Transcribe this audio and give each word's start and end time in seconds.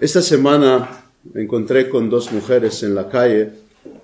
Esta 0.00 0.22
semana 0.22 1.04
me 1.32 1.42
encontré 1.42 1.88
con 1.88 2.10
dos 2.10 2.32
mujeres 2.32 2.82
en 2.82 2.96
la 2.96 3.08
calle 3.08 3.50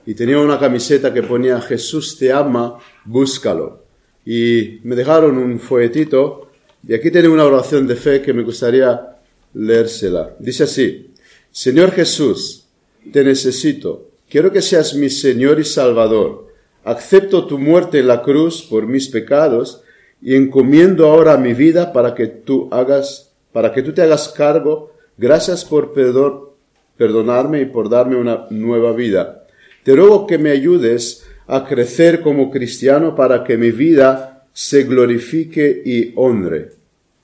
y 0.07 0.15
tenía 0.15 0.39
una 0.39 0.57
camiseta 0.57 1.13
que 1.13 1.25
ponía 1.25 1.61
Jesús 1.61 2.17
te 2.17 2.33
ama, 2.33 2.79
búscalo. 3.05 3.83
Y 4.25 4.79
me 4.85 4.95
dejaron 4.95 5.37
un 5.37 5.59
folletito 5.59 6.49
y 6.87 6.95
aquí 6.95 7.11
tiene 7.11 7.27
una 7.27 7.45
oración 7.45 7.89
de 7.89 7.97
fe 7.97 8.23
que 8.23 8.33
me 8.33 8.45
gustaría 8.45 9.17
leérsela. 9.53 10.37
Dice 10.39 10.63
así, 10.63 11.11
Señor 11.51 11.91
Jesús, 11.91 12.67
te 13.13 13.25
necesito, 13.25 14.11
quiero 14.29 14.53
que 14.53 14.63
seas 14.63 14.95
mi 14.95 15.11
Señor 15.11 15.59
y 15.59 15.65
Salvador. 15.65 16.53
Acepto 16.85 17.49
tu 17.49 17.59
muerte 17.59 17.99
en 17.99 18.07
la 18.07 18.23
cruz 18.23 18.63
por 18.63 18.87
mis 18.87 19.09
pecados 19.09 19.83
y 20.23 20.37
encomiendo 20.37 21.09
ahora 21.09 21.37
mi 21.37 21.53
vida 21.53 21.93
para 21.93 22.15
que 22.15 22.29
tú 22.29 22.69
hagas, 22.71 23.33
para 23.53 23.73
que 23.73 23.83
tú 23.83 23.93
te 23.93 24.03
hagas 24.03 24.29
cargo 24.29 24.91
Gracias 25.21 25.67
por 25.67 25.93
perdonarme 25.93 27.61
y 27.61 27.67
por 27.67 27.91
darme 27.91 28.17
una 28.17 28.47
nueva 28.49 28.95
vida. 28.95 29.45
Te 29.83 29.95
ruego 29.95 30.27
que 30.27 30.39
me 30.39 30.51
ayudes 30.51 31.27
a 31.47 31.67
crecer 31.67 32.23
como 32.23 32.51
cristiano 32.51 33.15
para 33.15 33.45
que 33.45 33.59
mi 33.59 33.71
vida 33.71 34.47
se 34.55 34.85
glorifique 34.85 35.83
y 35.85 36.15
honre. 36.17 36.71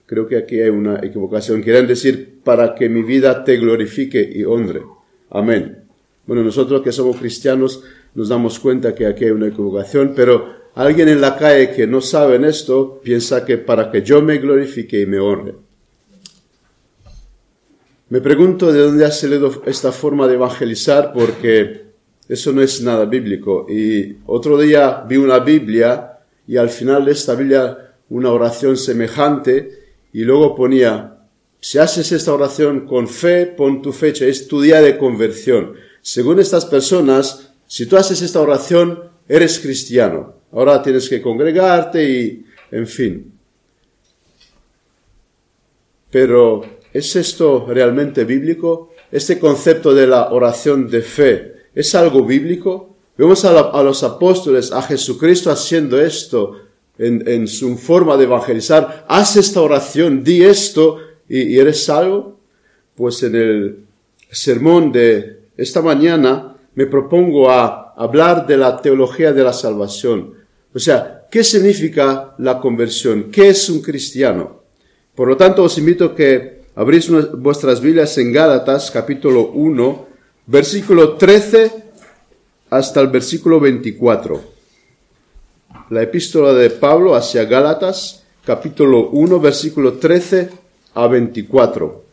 Creo 0.05 0.29
que 0.29 0.37
aquí 0.37 0.61
hay 0.61 0.69
una 0.69 1.01
equivocación. 1.03 1.63
Quieren 1.63 1.87
decir 1.87 2.41
para 2.45 2.75
que 2.75 2.91
mi 2.91 3.03
vida 3.03 3.43
te 3.45 3.57
glorifique 3.57 4.31
y 4.31 4.45
honre. 4.45 4.83
Amén. 5.31 5.79
Bueno, 6.27 6.45
nosotros 6.45 6.83
que 6.83 6.93
somos 6.93 7.17
cristianos 7.17 7.83
nos 8.15 8.29
damos 8.29 8.59
cuenta 8.59 8.95
que 8.95 9.07
aquí 9.07 9.25
hay 9.25 9.31
una 9.31 9.49
equivocación, 9.49 10.13
pero 10.15 10.53
alguien 10.75 11.09
en 11.09 11.23
la 11.23 11.39
calle 11.39 11.71
que 11.71 11.87
no 11.87 12.03
sabe 12.03 12.47
esto 12.47 13.01
piensa 13.03 13.47
que 13.47 13.57
para 13.57 13.91
que 13.91 14.03
yo 14.03 14.21
me 14.21 14.37
glorifique 14.37 15.01
y 15.01 15.07
me 15.07 15.19
honre. 15.19 15.66
Me 18.09 18.21
pregunto 18.21 18.73
de 18.73 18.83
dónde 18.83 19.05
ha 19.05 19.11
salido 19.11 19.63
esta 19.67 19.91
forma 19.91 20.29
de 20.29 20.35
evangelizar 20.35 21.13
porque 21.13 21.87
eso 22.29 22.53
no 22.53 22.63
es 22.63 22.81
nada 22.81 23.05
bíblico. 23.05 23.67
Y 23.69 24.19
otro 24.27 24.59
día 24.59 25.05
vi 25.09 25.17
una 25.17 25.41
Biblia 25.41 26.21
y 26.47 26.57
al 26.57 26.71
final 26.71 27.05
de 27.05 27.13
esta 27.13 27.35
Biblia 27.35 27.95
una 28.09 28.31
oración 28.31 28.77
semejante 28.77 29.97
y 30.13 30.21
luego 30.21 30.55
ponía, 30.55 31.19
si 31.61 31.79
haces 31.79 32.13
esta 32.13 32.33
oración 32.33 32.87
con 32.87 33.09
fe, 33.09 33.47
pon 33.47 33.83
tu 33.83 33.93
fecha, 33.93 34.25
es 34.25 34.47
tu 34.47 34.61
día 34.61 34.81
de 34.81 34.97
conversión. 34.99 35.75
Según 36.01 36.39
estas 36.39 36.65
personas, 36.65 37.51
si 37.67 37.87
tú 37.87 37.97
haces 37.97 38.23
esta 38.23 38.41
oración, 38.41 39.03
eres 39.29 39.59
cristiano. 39.59 40.35
Ahora 40.53 40.81
tienes 40.81 41.09
que 41.09 41.21
congregarte 41.21 42.09
y, 42.09 42.47
en 42.71 42.87
fin. 42.87 43.33
Pero 46.09 46.76
¿Es 46.97 47.15
esto 47.15 47.67
realmente 47.69 48.25
bíblico? 48.25 48.95
¿Este 49.13 49.39
concepto 49.39 49.93
de 49.93 50.07
la 50.07 50.31
oración 50.31 50.89
de 50.89 51.03
fe 51.03 51.53
es 51.75 51.95
algo 51.95 52.25
bíblico? 52.25 52.97
Vemos 53.19 53.45
a, 53.45 53.83
los 53.83 54.03
apóstoles, 54.03 54.73
a 54.73 54.81
Jesucristo 54.81 55.51
haciendo 55.51 56.01
esto 56.01 56.57
en, 56.97 57.49
su 57.49 57.77
forma 57.77 58.17
de 58.17 58.25
evangelizar. 58.25 59.05
Haz 59.09 59.37
esta 59.37 59.61
oración, 59.61 60.25
di 60.25 60.43
esto 60.43 60.97
y, 61.29 61.59
eres 61.59 61.85
salvo. 61.85 62.39
Pues 62.95 63.23
en 63.25 63.35
el 63.35 63.79
sermón 64.31 64.91
de 64.91 65.41
esta 65.59 65.83
mañana 65.83 66.57
me 66.77 66.87
propongo 66.87 67.51
a 67.51 67.93
hablar 67.95 68.47
de 68.47 68.57
la 68.57 68.81
teología 68.81 69.35
de 69.35 69.45
la 69.45 69.53
salvación. 69.53 70.33
O 70.75 70.79
sea, 70.79 71.27
¿qué 71.31 71.45
significa 71.45 72.35
la 72.39 72.59
conversión? 72.59 73.25
¿Qué 73.31 73.51
es 73.51 73.69
un 73.69 73.83
cristiano? 73.83 74.63
Por 75.15 75.29
lo 75.29 75.37
tanto, 75.37 75.63
os 75.63 75.77
invito 75.77 76.15
que 76.15 76.56
Abrís 76.79 77.11
vuestras 77.33 77.81
Biblias 77.81 78.19
en 78.19 78.35
Gálatas 78.35 78.91
capítulo 78.91 79.49
1, 79.49 80.09
versículo 80.45 81.15
13 81.15 81.73
hasta 82.69 83.01
el 83.01 83.09
versículo 83.09 83.59
24. 83.59 84.43
La 85.89 86.03
epístola 86.03 86.53
de 86.53 86.69
Pablo 86.69 87.15
hacia 87.15 87.47
Gálatas 87.47 88.25
capítulo 88.45 89.09
1, 89.09 89.41
versículo 89.41 89.95
13 89.95 90.51
a 90.93 91.07
24. 91.07 92.05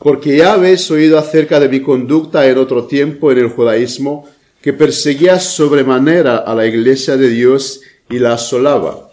Porque 0.00 0.36
ya 0.36 0.52
habéis 0.52 0.90
oído 0.90 1.18
acerca 1.18 1.58
de 1.58 1.70
mi 1.70 1.80
conducta 1.80 2.46
en 2.46 2.58
otro 2.58 2.84
tiempo 2.84 3.32
en 3.32 3.38
el 3.38 3.48
judaísmo, 3.48 4.28
que 4.66 4.72
perseguía 4.72 5.38
sobremanera 5.38 6.38
a 6.38 6.52
la 6.52 6.66
iglesia 6.66 7.16
de 7.16 7.28
Dios 7.28 7.82
y 8.08 8.18
la 8.18 8.34
asolaba. 8.34 9.10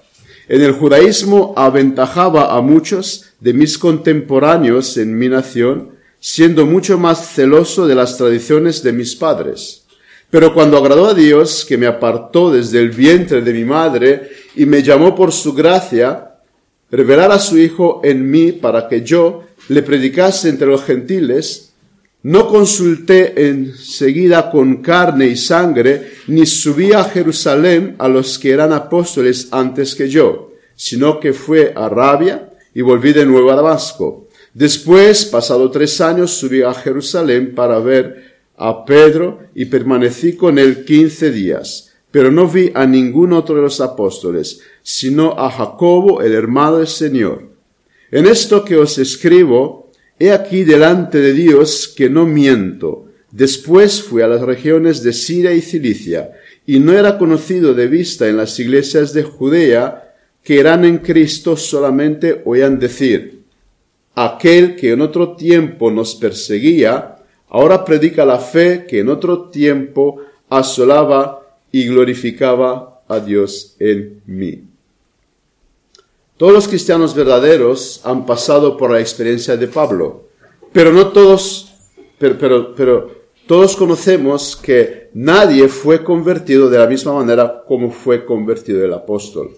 En 0.48 0.62
el 0.62 0.74
judaísmo 0.74 1.54
aventajaba 1.56 2.56
a 2.56 2.62
muchos 2.62 3.26
de 3.40 3.54
mis 3.54 3.78
contemporáneos 3.78 4.98
en 4.98 5.18
mi 5.18 5.30
nación, 5.30 5.92
siendo 6.20 6.66
mucho 6.66 6.98
más 6.98 7.34
celoso 7.34 7.88
de 7.88 7.96
las 7.96 8.18
tradiciones 8.18 8.84
de 8.84 8.94
mis 8.94 9.16
padres. 9.16 9.84
Pero 10.30 10.54
cuando 10.54 10.78
agradó 10.78 11.08
a 11.08 11.14
Dios, 11.14 11.64
que 11.64 11.78
me 11.78 11.86
apartó 11.86 12.52
desde 12.52 12.80
el 12.80 12.90
vientre 12.90 13.42
de 13.42 13.54
mi 13.54 13.64
madre 13.64 14.32
y 14.56 14.66
me 14.66 14.82
llamó 14.82 15.16
por 15.16 15.32
su 15.32 15.54
gracia, 15.54 16.40
revelar 16.90 17.32
a 17.32 17.40
su 17.40 17.58
Hijo 17.58 18.02
en 18.04 18.30
mí 18.30 18.52
para 18.52 18.88
que 18.88 19.04
yo 19.04 19.44
le 19.70 19.84
predicase 19.84 20.50
entre 20.50 20.68
los 20.68 20.84
gentiles, 20.84 21.73
no 22.24 22.48
consulté 22.48 23.50
enseguida 23.50 24.50
con 24.50 24.82
carne 24.82 25.28
y 25.28 25.36
sangre, 25.36 26.14
ni 26.28 26.46
subí 26.46 26.94
a 26.94 27.04
Jerusalén 27.04 27.96
a 28.00 28.08
los 28.08 28.40
que 28.40 28.52
eran 28.52 28.72
apóstoles 28.72 29.50
antes 29.52 29.94
que 29.94 30.10
yo, 30.10 30.54
sino 30.76 31.20
que 31.20 31.34
fue 31.34 31.74
a 31.76 31.86
Arabia 31.86 32.50
y 32.74 32.82
volví 32.82 33.12
de 33.12 33.26
nuevo 33.26 33.52
a 33.52 33.56
Damasco. 33.56 34.30
Después, 34.54 35.26
pasado 35.26 35.70
tres 35.70 36.00
años, 36.00 36.32
subí 36.32 36.62
a 36.62 36.74
Jerusalén 36.74 37.54
para 37.54 37.80
ver 37.80 38.34
a 38.56 38.86
Pedro 38.86 39.40
y 39.54 39.66
permanecí 39.66 40.36
con 40.38 40.58
él 40.58 40.86
quince 40.86 41.30
días. 41.30 41.92
Pero 42.12 42.32
no 42.32 42.48
vi 42.48 42.72
a 42.74 42.86
ningún 42.86 43.34
otro 43.34 43.56
de 43.56 43.64
los 43.64 43.82
apóstoles, 43.82 44.62
sino 44.82 45.32
a 45.38 45.50
Jacobo, 45.50 46.22
el 46.22 46.34
hermano 46.34 46.78
del 46.78 46.88
Señor. 46.88 47.50
En 48.12 48.28
esto 48.28 48.64
que 48.64 48.78
os 48.78 49.00
escribo, 49.00 49.83
He 50.20 50.32
aquí 50.32 50.64
delante 50.64 51.20
de 51.20 51.34
Dios 51.34 51.94
que 51.96 52.10
no 52.10 52.26
miento. 52.26 53.08
Después 53.32 54.04
fui 54.04 54.22
a 54.22 54.28
las 54.28 54.42
regiones 54.42 55.02
de 55.04 55.12
Siria 55.12 55.54
y 55.54 55.62
Cilicia, 55.62 56.32
y 56.66 56.80
no 56.80 56.94
era 56.94 57.18
conocido 57.18 57.74
de 57.74 57.88
vista 57.88 58.28
en 58.28 58.38
las 58.38 58.60
iglesias 58.60 59.14
de 59.14 59.24
Judea 59.24 60.14
que 60.44 60.60
eran 60.60 60.86
en 60.86 60.98
Cristo 60.98 61.56
solamente 61.56 62.42
oían 62.46 62.78
decir, 62.78 63.44
aquel 64.14 64.76
que 64.76 64.92
en 64.92 65.02
otro 65.02 65.36
tiempo 65.36 65.90
nos 65.90 66.16
perseguía, 66.16 67.16
ahora 67.48 67.86
predica 67.86 68.26
la 68.26 68.40
fe 68.40 68.86
que 68.88 69.00
en 69.00 69.10
otro 69.10 69.50
tiempo 69.50 70.22
asolaba 70.50 71.58
y 71.72 71.88
glorificaba 71.88 73.02
a 73.08 73.20
Dios 73.20 73.76
en 73.80 74.22
mí. 74.26 74.73
Todos 76.38 76.52
los 76.52 76.68
cristianos 76.68 77.14
verdaderos 77.14 78.02
han 78.04 78.26
pasado 78.26 78.76
por 78.76 78.92
la 78.92 79.00
experiencia 79.00 79.56
de 79.56 79.68
Pablo, 79.68 80.30
pero 80.72 80.92
no 80.92 81.10
todos, 81.10 81.76
pero, 82.18 82.74
pero, 82.74 83.12
todos 83.46 83.76
conocemos 83.76 84.56
que 84.56 85.10
nadie 85.14 85.68
fue 85.68 86.04
convertido 86.04 86.72
de 86.72 86.80
la 86.80 86.88
misma 86.88 87.14
manera 87.14 87.64
como 87.68 87.92
fue 87.92 88.26
convertido 88.26 88.84
el 88.84 88.94
apóstol. 88.94 89.52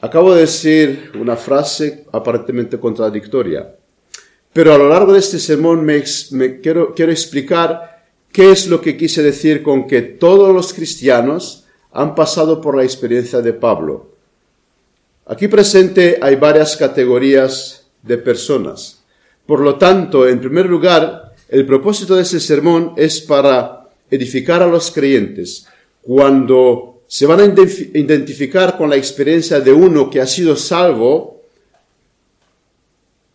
Acabo 0.00 0.34
de 0.34 0.42
decir 0.42 1.10
una 1.18 1.34
frase 1.34 2.04
aparentemente 2.12 2.78
contradictoria, 2.78 3.74
pero 4.52 4.74
a 4.74 4.78
lo 4.78 4.88
largo 4.88 5.12
de 5.12 5.18
este 5.18 5.40
sermón 5.40 5.84
me, 5.84 6.04
me 6.30 6.60
quiero, 6.60 6.94
quiero 6.94 7.10
explicar 7.10 8.04
qué 8.30 8.52
es 8.52 8.68
lo 8.68 8.80
que 8.80 8.96
quise 8.96 9.24
decir 9.24 9.64
con 9.64 9.88
que 9.88 10.02
todos 10.02 10.54
los 10.54 10.72
cristianos 10.72 11.64
han 11.90 12.14
pasado 12.14 12.60
por 12.60 12.76
la 12.76 12.84
experiencia 12.84 13.40
de 13.40 13.54
Pablo. 13.54 14.13
Aquí 15.26 15.48
presente 15.48 16.18
hay 16.20 16.36
varias 16.36 16.76
categorías 16.76 17.86
de 18.02 18.18
personas. 18.18 19.02
Por 19.46 19.60
lo 19.60 19.76
tanto, 19.76 20.28
en 20.28 20.38
primer 20.38 20.66
lugar, 20.66 21.34
el 21.48 21.64
propósito 21.64 22.14
de 22.14 22.22
ese 22.22 22.40
sermón 22.40 22.92
es 22.96 23.22
para 23.22 23.88
edificar 24.10 24.62
a 24.62 24.66
los 24.66 24.90
creyentes. 24.90 25.66
Cuando 26.02 27.02
se 27.06 27.24
van 27.24 27.40
a 27.40 27.44
identificar 27.44 28.76
con 28.76 28.90
la 28.90 28.96
experiencia 28.96 29.60
de 29.60 29.72
uno 29.72 30.10
que 30.10 30.20
ha 30.20 30.26
sido 30.26 30.56
salvo, 30.56 31.42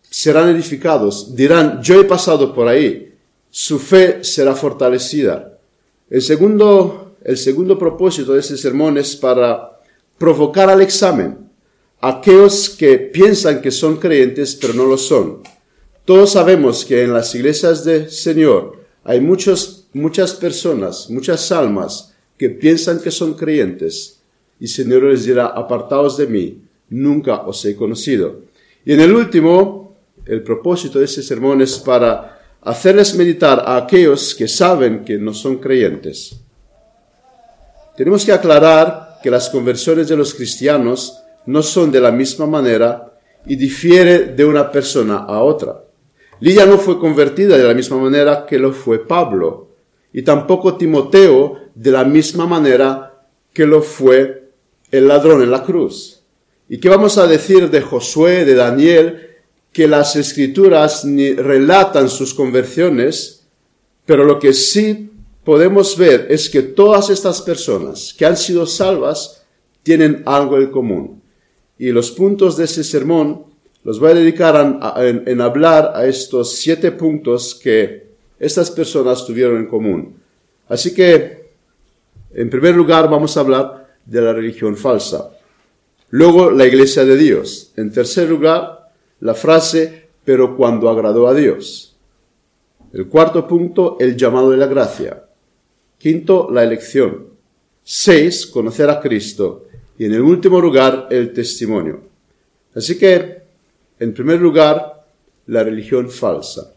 serán 0.08 0.48
edificados, 0.48 1.34
dirán, 1.34 1.80
yo 1.82 2.00
he 2.00 2.04
pasado 2.04 2.54
por 2.54 2.68
ahí, 2.68 3.14
su 3.48 3.78
fe 3.78 4.22
será 4.22 4.54
fortalecida. 4.54 5.58
El 6.08 6.22
segundo, 6.22 7.16
el 7.24 7.36
segundo 7.36 7.78
propósito 7.78 8.32
de 8.32 8.40
ese 8.40 8.56
sermón 8.56 8.98
es 8.98 9.16
para 9.16 9.80
provocar 10.18 10.68
al 10.68 10.82
examen 10.82 11.49
aquellos 12.00 12.70
que 12.70 12.98
piensan 12.98 13.60
que 13.60 13.70
son 13.70 13.96
creyentes 13.96 14.56
pero 14.60 14.74
no 14.74 14.86
lo 14.86 14.96
son. 14.96 15.42
Todos 16.04 16.32
sabemos 16.32 16.84
que 16.84 17.02
en 17.02 17.12
las 17.12 17.34
iglesias 17.34 17.84
del 17.84 18.10
Señor 18.10 18.84
hay 19.04 19.20
muchos, 19.20 19.88
muchas 19.92 20.34
personas, 20.34 21.08
muchas 21.10 21.52
almas 21.52 22.14
que 22.36 22.50
piensan 22.50 23.00
que 23.00 23.10
son 23.10 23.34
creyentes 23.34 24.20
y 24.58 24.64
el 24.64 24.70
Señor 24.70 25.04
les 25.04 25.24
dirá, 25.24 25.46
apartaos 25.46 26.16
de 26.16 26.26
mí, 26.26 26.62
nunca 26.90 27.42
os 27.42 27.64
he 27.64 27.76
conocido. 27.76 28.42
Y 28.84 28.92
en 28.92 29.00
el 29.00 29.14
último, 29.14 29.96
el 30.26 30.42
propósito 30.42 30.98
de 30.98 31.06
ese 31.06 31.22
sermón 31.22 31.62
es 31.62 31.78
para 31.78 32.38
hacerles 32.62 33.14
meditar 33.14 33.62
a 33.64 33.76
aquellos 33.76 34.34
que 34.34 34.48
saben 34.48 35.04
que 35.04 35.16
no 35.18 35.32
son 35.32 35.56
creyentes. 35.58 36.36
Tenemos 37.96 38.24
que 38.24 38.32
aclarar 38.32 39.18
que 39.22 39.30
las 39.30 39.48
conversiones 39.48 40.08
de 40.08 40.16
los 40.16 40.34
cristianos 40.34 41.18
no 41.46 41.62
son 41.62 41.90
de 41.90 42.00
la 42.00 42.12
misma 42.12 42.46
manera 42.46 43.18
y 43.46 43.56
difiere 43.56 44.26
de 44.26 44.44
una 44.44 44.70
persona 44.70 45.18
a 45.18 45.42
otra. 45.42 45.84
Lidia 46.40 46.66
no 46.66 46.78
fue 46.78 46.98
convertida 46.98 47.56
de 47.58 47.64
la 47.64 47.74
misma 47.74 47.98
manera 47.98 48.46
que 48.46 48.58
lo 48.58 48.72
fue 48.72 49.06
Pablo, 49.06 49.68
y 50.12 50.22
tampoco 50.22 50.76
Timoteo 50.76 51.56
de 51.74 51.90
la 51.90 52.04
misma 52.04 52.46
manera 52.46 53.26
que 53.52 53.66
lo 53.66 53.82
fue 53.82 54.50
el 54.90 55.08
ladrón 55.08 55.42
en 55.42 55.50
la 55.50 55.62
cruz. 55.62 56.22
¿Y 56.68 56.78
qué 56.78 56.88
vamos 56.88 57.18
a 57.18 57.26
decir 57.26 57.70
de 57.70 57.80
Josué, 57.80 58.44
de 58.44 58.54
Daniel, 58.54 59.28
que 59.72 59.86
las 59.86 60.16
escrituras 60.16 61.04
ni 61.04 61.32
relatan 61.32 62.08
sus 62.08 62.34
conversiones, 62.34 63.46
pero 64.04 64.24
lo 64.24 64.38
que 64.38 64.52
sí 64.52 65.10
podemos 65.44 65.96
ver 65.96 66.26
es 66.30 66.50
que 66.50 66.62
todas 66.62 67.10
estas 67.10 67.42
personas 67.42 68.14
que 68.16 68.26
han 68.26 68.36
sido 68.36 68.66
salvas 68.66 69.44
tienen 69.82 70.22
algo 70.26 70.58
en 70.58 70.70
común. 70.70 71.19
Y 71.80 71.92
los 71.92 72.10
puntos 72.10 72.58
de 72.58 72.64
ese 72.64 72.84
sermón 72.84 73.46
los 73.84 73.98
voy 73.98 74.10
a 74.10 74.14
dedicar 74.14 74.54
en, 74.98 75.40
hablar 75.40 75.92
a 75.94 76.04
estos 76.04 76.56
siete 76.56 76.92
puntos 76.92 77.54
que 77.54 78.06
estas 78.38 78.70
personas 78.70 79.24
tuvieron 79.24 79.56
en 79.56 79.66
común. 79.66 80.14
Así 80.68 80.92
que, 80.92 81.52
en 82.34 82.50
primer 82.50 82.76
lugar, 82.76 83.08
vamos 83.08 83.34
a 83.34 83.40
hablar 83.40 83.96
de 84.04 84.20
la 84.20 84.34
religión 84.34 84.76
falsa. 84.76 85.30
Luego, 86.10 86.50
la 86.50 86.66
iglesia 86.66 87.06
de 87.06 87.16
Dios. 87.16 87.72
En 87.78 87.90
tercer 87.90 88.28
lugar, 88.28 88.90
la 89.20 89.32
frase, 89.32 90.08
pero 90.22 90.58
cuando 90.58 90.90
agradó 90.90 91.28
a 91.28 91.34
Dios. 91.34 91.96
El 92.92 93.06
cuarto 93.06 93.48
punto, 93.48 93.96
el 94.00 94.18
llamado 94.18 94.50
de 94.50 94.58
la 94.58 94.66
gracia. 94.66 95.24
Quinto, 95.96 96.50
la 96.52 96.62
elección. 96.62 97.28
Seis, 97.82 98.46
conocer 98.46 98.90
a 98.90 99.00
Cristo. 99.00 99.69
Y 100.00 100.06
en 100.06 100.14
el 100.14 100.22
último 100.22 100.58
lugar, 100.62 101.08
el 101.10 101.30
testimonio. 101.34 102.00
Así 102.74 102.96
que 102.96 103.42
en 103.98 104.14
primer 104.14 104.40
lugar, 104.40 105.04
la 105.48 105.62
religión 105.62 106.08
falsa. 106.08 106.72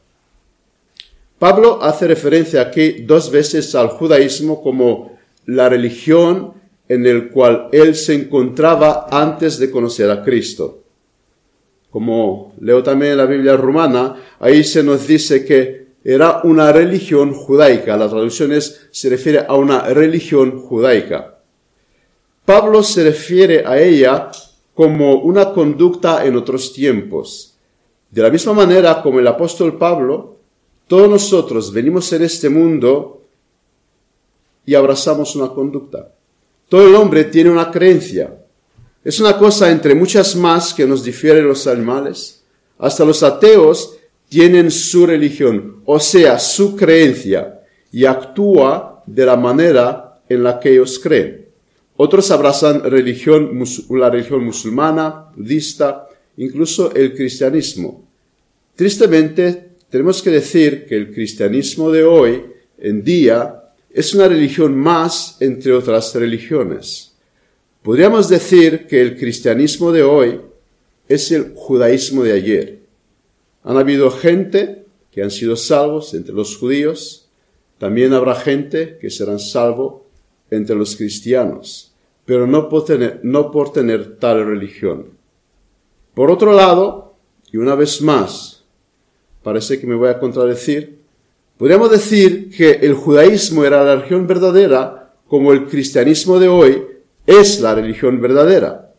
Pablo 1.39 1.81
hace 1.81 2.05
referencia 2.05 2.59
aquí 2.59 3.03
dos 3.03 3.31
veces 3.31 3.75
al 3.75 3.87
judaísmo 3.87 4.61
como 4.61 5.17
la 5.45 5.69
religión 5.69 6.55
en 6.89 7.05
el 7.05 7.29
cual 7.29 7.69
él 7.71 7.95
se 7.95 8.13
encontraba 8.13 9.07
antes 9.09 9.57
de 9.57 9.71
conocer 9.71 10.11
a 10.11 10.21
Cristo. 10.21 10.83
Como 11.91 12.53
leo 12.59 12.83
también 12.83 13.13
en 13.13 13.19
la 13.19 13.25
Biblia 13.25 13.55
romana, 13.55 14.17
ahí 14.37 14.65
se 14.65 14.83
nos 14.83 15.07
dice 15.07 15.45
que 15.45 15.93
era 16.03 16.41
una 16.43 16.73
religión 16.73 17.33
judaica. 17.33 17.95
La 17.95 18.09
traducción 18.09 18.51
se 18.59 19.09
refiere 19.09 19.45
a 19.47 19.55
una 19.55 19.83
religión 19.93 20.59
judaica. 20.59 21.32
Pablo 22.45 22.83
se 22.83 23.03
refiere 23.03 23.63
a 23.65 23.79
ella 23.79 24.29
como 24.73 25.21
una 25.21 25.51
conducta 25.53 26.25
en 26.25 26.35
otros 26.35 26.73
tiempos. 26.73 27.55
De 28.11 28.21
la 28.21 28.29
misma 28.29 28.53
manera 28.53 29.01
como 29.01 29.19
el 29.19 29.27
apóstol 29.27 29.77
Pablo, 29.77 30.37
todos 30.87 31.09
nosotros 31.09 31.71
venimos 31.71 32.11
en 32.11 32.23
este 32.23 32.49
mundo 32.49 33.21
y 34.65 34.75
abrazamos 34.75 35.35
una 35.35 35.49
conducta. 35.49 36.13
Todo 36.67 36.87
el 36.87 36.95
hombre 36.95 37.25
tiene 37.25 37.49
una 37.49 37.71
creencia. 37.71 38.37
Es 39.03 39.19
una 39.19 39.37
cosa 39.37 39.71
entre 39.71 39.95
muchas 39.95 40.35
más 40.35 40.73
que 40.73 40.85
nos 40.85 41.03
difieren 41.03 41.47
los 41.47 41.65
animales. 41.67 42.43
Hasta 42.77 43.05
los 43.05 43.23
ateos 43.23 43.97
tienen 44.27 44.71
su 44.71 45.05
religión, 45.05 45.81
o 45.85 45.99
sea, 45.99 46.39
su 46.39 46.75
creencia, 46.75 47.61
y 47.91 48.05
actúa 48.05 49.03
de 49.05 49.25
la 49.25 49.37
manera 49.37 50.21
en 50.27 50.43
la 50.43 50.59
que 50.59 50.71
ellos 50.71 50.99
creen. 50.99 51.42
Otros 51.95 52.31
abrazan 52.31 52.83
religión, 52.83 53.59
la 53.89 54.09
religión 54.09 54.43
musulmana, 54.43 55.31
budista, 55.35 56.07
incluso 56.37 56.93
el 56.93 57.13
cristianismo. 57.13 58.07
Tristemente, 58.75 59.73
tenemos 59.89 60.23
que 60.23 60.31
decir 60.31 60.85
que 60.87 60.95
el 60.95 61.13
cristianismo 61.13 61.91
de 61.91 62.03
hoy 62.03 62.43
en 62.79 63.03
día 63.03 63.63
es 63.91 64.15
una 64.15 64.27
religión 64.27 64.75
más 64.75 65.37
entre 65.39 65.71
otras 65.71 66.15
religiones. 66.15 67.13
Podríamos 67.83 68.27
decir 68.27 68.87
que 68.87 69.01
el 69.01 69.15
cristianismo 69.15 69.91
de 69.91 70.01
hoy 70.01 70.41
es 71.07 71.31
el 71.31 71.53
judaísmo 71.53 72.23
de 72.23 72.31
ayer. 72.31 72.79
Han 73.63 73.77
habido 73.77 74.09
gente 74.09 74.85
que 75.11 75.21
han 75.21 75.29
sido 75.29 75.55
salvos 75.55 76.15
entre 76.15 76.33
los 76.33 76.57
judíos, 76.57 77.29
también 77.77 78.13
habrá 78.13 78.35
gente 78.35 78.97
que 78.99 79.11
serán 79.11 79.39
salvos 79.39 80.02
entre 80.55 80.75
los 80.75 80.95
cristianos, 80.95 81.93
pero 82.25 82.47
no 82.47 82.69
por 82.69 82.85
tener, 83.73 84.17
tal 84.17 84.45
religión. 84.45 85.07
Por 86.13 86.31
otro 86.31 86.53
lado, 86.53 87.15
y 87.51 87.57
una 87.57 87.75
vez 87.75 88.01
más, 88.01 88.63
parece 89.41 89.79
que 89.79 89.87
me 89.87 89.95
voy 89.95 90.09
a 90.09 90.19
contradecir, 90.19 90.99
podríamos 91.57 91.91
decir 91.91 92.49
que 92.55 92.71
el 92.71 92.93
judaísmo 92.93 93.65
era 93.65 93.83
la 93.83 93.95
religión 93.95 94.27
verdadera 94.27 95.13
como 95.27 95.51
el 95.51 95.65
cristianismo 95.65 96.39
de 96.39 96.47
hoy 96.47 96.83
es 97.25 97.59
la 97.61 97.75
religión 97.75 98.21
verdadera. 98.21 98.91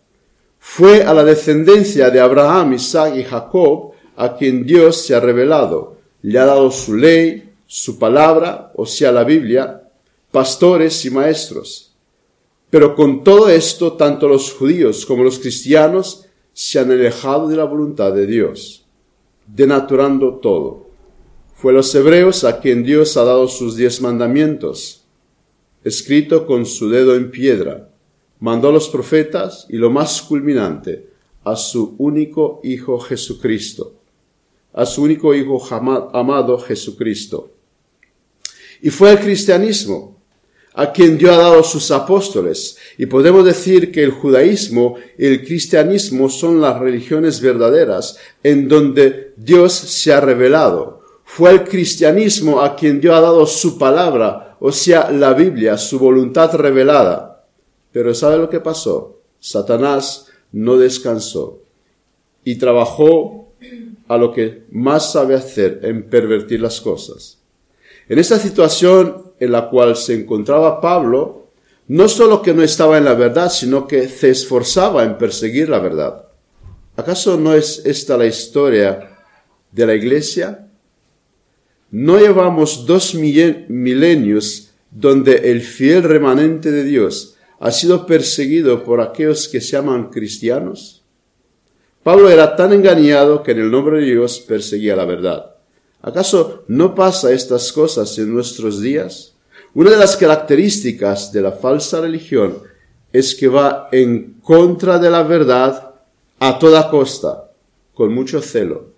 Fue 0.59 1.03
a 1.03 1.13
la 1.13 1.25
descendencia 1.25 2.11
de 2.11 2.21
Abraham, 2.21 2.73
Isaac 2.73 3.15
y 3.17 3.25
Jacob 3.25 3.93
a 4.17 4.37
quien 4.37 4.65
Dios 4.65 5.05
se 5.05 5.15
ha 5.15 5.21
revelado. 5.21 5.99
Le 6.23 6.39
ha 6.39 6.47
dado 6.47 6.71
su 6.71 6.97
ley, 6.97 7.53
su 7.67 7.99
palabra, 7.99 8.73
o 8.75 8.87
sea, 8.87 9.13
la 9.13 9.25
Biblia, 9.25 9.84
pastores 10.35 11.05
y 11.05 11.13
maestros. 11.13 11.95
Pero 12.69 12.97
con 12.97 13.23
todo 13.23 13.49
esto, 13.49 13.93
tanto 13.93 14.27
los 14.27 14.53
judíos 14.53 15.07
como 15.07 15.23
los 15.23 15.39
cristianos 15.39 16.27
se 16.53 16.81
han 16.81 16.91
alejado 16.91 17.47
de 17.47 17.55
la 17.55 17.63
voluntad 17.63 18.13
de 18.13 18.27
Dios, 18.27 18.85
denaturando 19.47 20.41
todo. 20.43 20.89
Fue 21.55 21.73
los 21.73 21.95
hebreos 21.95 22.43
a 22.43 22.59
quien 22.59 22.83
Dios 22.83 23.17
ha 23.17 23.23
dado 23.23 23.47
sus 23.47 23.77
diez 23.77 24.01
mandamientos, 24.01 25.05
escrito 25.85 26.49
con 26.49 26.67
su 26.67 26.91
dedo 26.91 27.15
en 27.15 27.31
piedra. 27.31 27.91
Mandó 28.41 28.71
a 28.71 28.73
los 28.73 28.89
profetas 28.89 29.67
y 29.69 29.77
lo 29.77 29.89
más 29.89 30.21
culminante, 30.21 31.11
a 31.45 31.55
su 31.55 31.95
único 31.99 32.61
Hijo 32.65 32.99
Jesucristo, 32.99 33.95
a 34.73 34.85
su 34.85 35.05
único 35.05 35.33
Hijo 35.33 35.65
amado 35.71 36.59
Jesucristo. 36.59 37.53
Y 38.83 38.91
fue 38.91 39.13
el 39.13 39.21
cristianismo 39.21 40.14
a 40.75 40.93
quien 40.93 41.17
Dios 41.17 41.33
ha 41.33 41.39
dado 41.39 41.63
sus 41.63 41.91
apóstoles. 41.91 42.77
Y 42.99 43.07
podemos 43.07 43.45
decir 43.45 43.93
que 43.93 44.03
el 44.03 44.11
judaísmo 44.11 44.97
y 45.17 45.27
el 45.27 45.45
cristianismo 45.45 46.29
son 46.29 46.61
las 46.61 46.79
religiones 46.79 47.41
verdaderas 47.41 48.19
en 48.43 48.69
donde 48.69 49.33
Dios 49.37 49.73
se 49.73 50.13
ha 50.13 50.21
revelado. 50.21 51.03
Fue 51.25 51.53
el 51.53 51.65
cristianismo 51.65 52.61
a 52.61 52.77
quien 52.77 53.01
Dios 53.01 53.17
ha 53.17 53.21
dado 53.21 53.47
su 53.47 53.79
palabra, 53.79 54.57
o 54.61 54.73
sea, 54.73 55.11
la 55.11 55.33
Biblia, 55.33 55.79
su 55.79 55.99
voluntad 55.99 56.55
revelada. 56.55 57.45
Pero 57.93 58.13
¿sabe 58.15 58.39
lo 58.39 58.51
que 58.51 58.61
pasó? 58.61 59.21
Satanás 59.39 60.27
no 60.53 60.77
descansó 60.77 61.61
y 62.45 62.57
trabajó 62.57 63.53
a 64.09 64.17
lo 64.17 64.33
que 64.33 64.65
más 64.71 65.13
sabe 65.13 65.35
hacer, 65.35 65.81
en 65.83 66.09
pervertir 66.09 66.61
las 66.61 66.81
cosas. 66.81 67.39
En 68.09 68.19
esta 68.19 68.39
situación 68.39 69.24
en 69.45 69.53
la 69.53 69.69
cual 69.69 69.97
se 69.97 70.15
encontraba 70.15 70.81
Pablo, 70.81 71.49
no 71.87 72.09
solo 72.09 72.43
que 72.43 72.55
no 72.55 72.63
estaba 72.63 72.99
en 72.99 73.05
la 73.05 73.15
verdad, 73.15 73.51
sino 73.51 73.87
que 73.87 74.09
se 74.09 74.31
esforzaba 74.31 75.05
en 75.05 75.19
perseguir 75.19 75.69
la 75.69 75.79
verdad. 75.79 76.25
¿Acaso 76.97 77.39
no 77.39 77.55
es 77.55 77.83
esta 77.85 78.17
la 78.17 78.27
historia 78.27 79.19
de 79.71 79.87
la 79.87 79.95
iglesia? 79.95 80.69
¿No 81.91 82.19
llevamos 82.19 82.87
dos 82.87 83.15
milenios 83.15 84.71
donde 84.91 85.51
el 85.51 85.61
fiel 85.61 86.03
remanente 86.03 86.71
de 86.71 86.85
Dios 86.85 87.37
ha 87.61 87.71
sido 87.71 88.07
perseguido 88.07 88.85
por 88.85 89.01
aquellos 89.01 89.49
que 89.49 89.61
se 89.61 89.73
llaman 89.73 90.11
cristianos? 90.11 91.05
Pablo 92.03 92.31
era 92.31 92.55
tan 92.57 92.73
engañado 92.73 93.43
que 93.43 93.53
en 93.53 93.61
el 93.61 93.71
nombre 93.71 94.01
de 94.01 94.07
Dios 94.07 94.41
perseguía 94.41 94.95
la 94.95 95.05
verdad. 95.05 95.55
¿Acaso 96.03 96.65
no 96.69 96.95
pasa 96.95 97.33
estas 97.33 97.73
cosas 97.73 98.19
en 98.19 98.33
nuestros 98.33 98.81
días? 98.81 99.34
Una 99.75 99.91
de 99.91 99.97
las 99.97 100.17
características 100.17 101.33
de 101.33 101.43
la 101.43 101.51
falsa 101.51 102.01
religión 102.01 102.59
es 103.13 103.35
que 103.35 103.49
va 103.49 103.89
en 103.91 104.35
contra 104.41 105.01
de 105.01 105.11
la 105.11 105.25
verdad 105.25 105.95
a 106.39 106.59
toda 106.61 106.89
costa, 106.89 107.51
con 107.93 108.15
mucho 108.15 108.41
celo. 108.41 108.91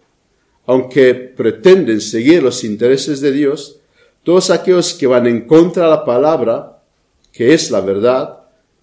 Aunque 0.67 1.15
pretenden 1.15 2.03
seguir 2.03 2.43
los 2.43 2.63
intereses 2.63 3.23
de 3.23 3.33
Dios, 3.33 3.79
todos 4.23 4.51
aquellos 4.51 4.93
que 4.93 5.07
van 5.07 5.27
en 5.27 5.47
contra 5.47 5.85
de 5.85 5.91
la 5.91 6.05
palabra, 6.05 6.83
que 7.33 7.55
es 7.55 7.71
la 7.71 7.81
verdad, 7.81 8.41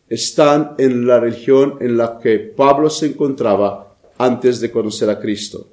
están 0.09 0.73
en 0.79 1.05
la 1.05 1.19
religión 1.19 1.77
en 1.79 1.97
la 1.97 2.17
que 2.17 2.39
Pablo 2.39 2.89
se 2.89 3.07
encontraba 3.07 3.93
antes 4.17 4.59
de 4.59 4.71
conocer 4.71 5.11
a 5.11 5.19
Cristo. 5.19 5.67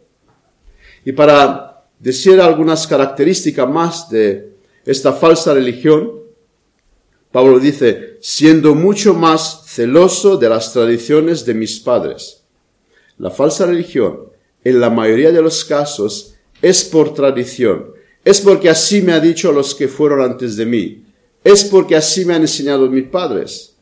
Y 1.02 1.12
para 1.12 1.82
decir 1.98 2.40
algunas 2.42 2.86
características 2.86 3.68
más 3.68 4.10
de 4.10 4.49
esta 4.84 5.12
falsa 5.12 5.54
religión, 5.54 6.12
Pablo 7.32 7.60
dice, 7.60 8.18
siendo 8.20 8.74
mucho 8.74 9.14
más 9.14 9.64
celoso 9.66 10.36
de 10.36 10.48
las 10.48 10.72
tradiciones 10.72 11.44
de 11.44 11.54
mis 11.54 11.78
padres. 11.78 12.42
La 13.18 13.30
falsa 13.30 13.66
religión, 13.66 14.30
en 14.64 14.80
la 14.80 14.90
mayoría 14.90 15.30
de 15.30 15.42
los 15.42 15.64
casos, 15.64 16.34
es 16.60 16.84
por 16.84 17.14
tradición, 17.14 17.92
es 18.24 18.40
porque 18.40 18.68
así 18.68 19.00
me 19.00 19.12
ha 19.12 19.20
dicho 19.20 19.52
los 19.52 19.74
que 19.74 19.88
fueron 19.88 20.22
antes 20.22 20.56
de 20.56 20.66
mí, 20.66 21.04
es 21.44 21.64
porque 21.64 21.96
así 21.96 22.24
me 22.24 22.34
han 22.34 22.42
enseñado 22.42 22.88
mis 22.88 23.04
padres. 23.04 23.76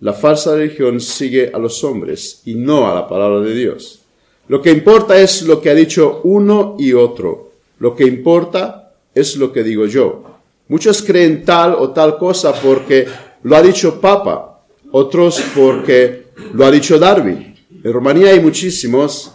La 0.00 0.12
falsa 0.12 0.56
religión 0.56 1.00
sigue 1.00 1.50
a 1.54 1.58
los 1.58 1.82
hombres 1.84 2.42
y 2.44 2.54
no 2.54 2.90
a 2.90 2.94
la 2.94 3.08
palabra 3.08 3.40
de 3.40 3.54
Dios. 3.54 4.00
Lo 4.48 4.60
que 4.60 4.70
importa 4.70 5.18
es 5.18 5.42
lo 5.42 5.60
que 5.60 5.70
ha 5.70 5.74
dicho 5.74 6.20
uno 6.24 6.76
y 6.78 6.92
otro. 6.92 7.52
Lo 7.78 7.94
que 7.94 8.04
importa 8.04 8.83
es 9.14 9.36
lo 9.36 9.52
que 9.52 9.62
digo 9.62 9.86
yo. 9.86 10.24
Muchos 10.68 11.02
creen 11.02 11.44
tal 11.44 11.74
o 11.74 11.90
tal 11.90 12.18
cosa 12.18 12.52
porque 12.52 13.06
lo 13.42 13.56
ha 13.56 13.62
dicho 13.62 14.00
Papa, 14.00 14.64
otros 14.90 15.42
porque 15.54 16.28
lo 16.52 16.64
ha 16.64 16.70
dicho 16.70 16.98
Darwin. 16.98 17.54
En 17.82 17.92
Rumanía 17.92 18.30
hay 18.30 18.40
muchísimos 18.40 19.32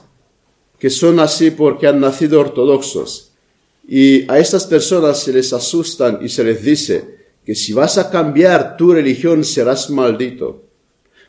que 0.80 0.90
son 0.90 1.20
así 1.20 1.52
porque 1.52 1.88
han 1.88 2.00
nacido 2.00 2.40
ortodoxos. 2.40 3.32
Y 3.88 4.30
a 4.32 4.40
estas 4.40 4.66
personas 4.66 5.20
se 5.20 5.34
les 5.34 5.52
asustan 5.54 6.20
y 6.22 6.30
se 6.30 6.44
les 6.44 6.64
dice, 6.64 7.20
que 7.50 7.56
si 7.56 7.74
vas 7.74 7.98
a 7.98 8.12
cambiar 8.12 8.78
tu 8.78 8.94
religión 8.94 9.44
serás 9.44 9.90
maldito. 9.90 10.66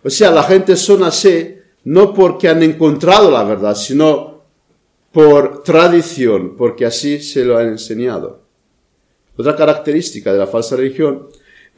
O 0.04 0.10
sea, 0.10 0.30
la 0.30 0.42
gente 0.42 0.76
son 0.76 1.02
así 1.02 1.56
no 1.84 2.12
porque 2.12 2.46
han 2.46 2.62
encontrado 2.62 3.30
la 3.30 3.42
verdad, 3.42 3.74
sino 3.74 4.42
por 5.12 5.62
tradición, 5.62 6.56
porque 6.58 6.84
así 6.84 7.22
se 7.22 7.42
lo 7.42 7.56
han 7.56 7.68
enseñado. 7.68 8.39
Otra 9.36 9.56
característica 9.56 10.32
de 10.32 10.38
la 10.38 10.46
falsa 10.46 10.76
religión 10.76 11.28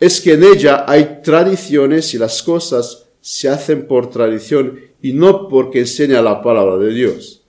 es 0.00 0.20
que 0.20 0.34
en 0.34 0.44
ella 0.44 0.84
hay 0.86 1.20
tradiciones 1.22 2.12
y 2.14 2.18
las 2.18 2.42
cosas 2.42 3.06
se 3.20 3.48
hacen 3.48 3.86
por 3.86 4.10
tradición 4.10 4.80
y 5.00 5.12
no 5.12 5.48
porque 5.48 5.80
enseña 5.80 6.22
la 6.22 6.42
palabra 6.42 6.76
de 6.76 6.92
Dios. 6.92 7.42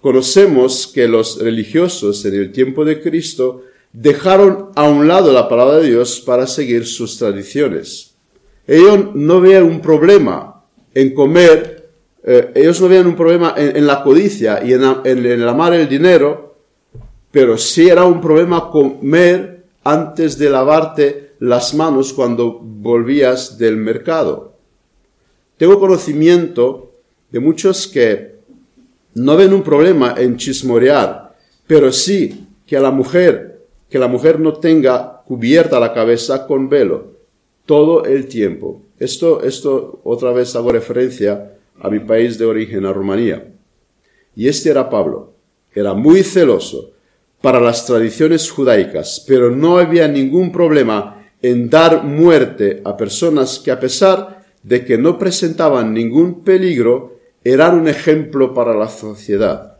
Conocemos 0.00 0.86
que 0.86 1.08
los 1.08 1.40
religiosos 1.40 2.24
en 2.24 2.34
el 2.34 2.52
tiempo 2.52 2.84
de 2.84 3.00
Cristo 3.00 3.64
dejaron 3.92 4.68
a 4.74 4.88
un 4.88 5.08
lado 5.08 5.32
la 5.32 5.48
palabra 5.48 5.78
de 5.78 5.88
Dios 5.88 6.20
para 6.20 6.46
seguir 6.46 6.86
sus 6.86 7.18
tradiciones. 7.18 8.14
Ellos 8.66 9.14
no 9.14 9.40
veían 9.40 9.64
un 9.64 9.80
problema 9.80 10.62
en 10.94 11.14
comer, 11.14 11.88
eh, 12.22 12.52
ellos 12.54 12.80
no 12.80 12.88
veían 12.88 13.06
un 13.06 13.16
problema 13.16 13.54
en, 13.56 13.86
la 13.86 14.02
codicia 14.02 14.62
y 14.62 14.74
en, 14.74 14.82
en, 15.04 15.24
el 15.24 15.48
amar 15.48 15.72
el 15.72 15.88
dinero, 15.88 16.47
pero 17.30 17.58
sí 17.58 17.88
era 17.88 18.04
un 18.04 18.20
problema 18.20 18.70
comer 18.70 19.64
antes 19.84 20.38
de 20.38 20.50
lavarte 20.50 21.32
las 21.40 21.74
manos 21.74 22.12
cuando 22.12 22.58
volvías 22.58 23.58
del 23.58 23.76
mercado. 23.76 24.54
Tengo 25.56 25.78
conocimiento 25.78 26.92
de 27.30 27.40
muchos 27.40 27.86
que 27.86 28.38
no 29.14 29.36
ven 29.36 29.52
un 29.52 29.62
problema 29.62 30.14
en 30.16 30.36
chismorear, 30.36 31.36
pero 31.66 31.92
sí 31.92 32.46
que 32.66 32.76
a 32.76 32.80
la 32.80 32.90
mujer 32.90 33.48
que 33.88 33.98
la 33.98 34.08
mujer 34.08 34.38
no 34.38 34.52
tenga 34.54 35.22
cubierta 35.24 35.80
la 35.80 35.92
cabeza 35.92 36.46
con 36.46 36.68
velo 36.68 37.18
todo 37.64 38.04
el 38.04 38.26
tiempo. 38.28 38.82
Esto, 38.98 39.42
esto 39.42 40.00
otra 40.04 40.32
vez 40.32 40.54
hago 40.56 40.72
referencia 40.72 41.54
a 41.80 41.88
mi 41.88 42.00
país 42.00 42.38
de 42.38 42.44
origen, 42.44 42.84
a 42.84 42.92
Rumanía. 42.92 43.46
Y 44.34 44.48
este 44.48 44.70
era 44.70 44.90
Pablo. 44.90 45.32
Era 45.74 45.94
muy 45.94 46.22
celoso 46.22 46.92
para 47.40 47.60
las 47.60 47.86
tradiciones 47.86 48.50
judaicas, 48.50 49.24
pero 49.26 49.50
no 49.50 49.78
había 49.78 50.08
ningún 50.08 50.50
problema 50.50 51.26
en 51.40 51.70
dar 51.70 52.04
muerte 52.04 52.82
a 52.84 52.96
personas 52.96 53.58
que 53.58 53.70
a 53.70 53.78
pesar 53.78 54.44
de 54.62 54.84
que 54.84 54.98
no 54.98 55.18
presentaban 55.18 55.94
ningún 55.94 56.42
peligro, 56.42 57.18
eran 57.44 57.78
un 57.78 57.88
ejemplo 57.88 58.52
para 58.52 58.74
la 58.74 58.88
sociedad. 58.88 59.78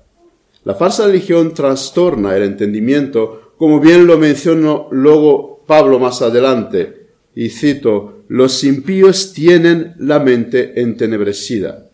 La 0.65 0.75
falsa 0.75 1.07
religión 1.07 1.53
trastorna 1.53 2.37
el 2.37 2.45
entendimiento 2.45 3.49
como 3.59 3.81
bien 3.81 4.07
lo 4.07 4.17
mencionó 4.19 4.87
luego 4.93 5.65
Pablo 5.67 5.99
más 5.99 6.23
adelante, 6.23 7.09
y 7.35 7.51
cito, 7.51 8.23
los 8.29 8.63
impíos 8.63 9.33
tienen 9.33 9.95
la 9.99 10.21
mente 10.21 10.81
entenebrecida. 10.81 11.91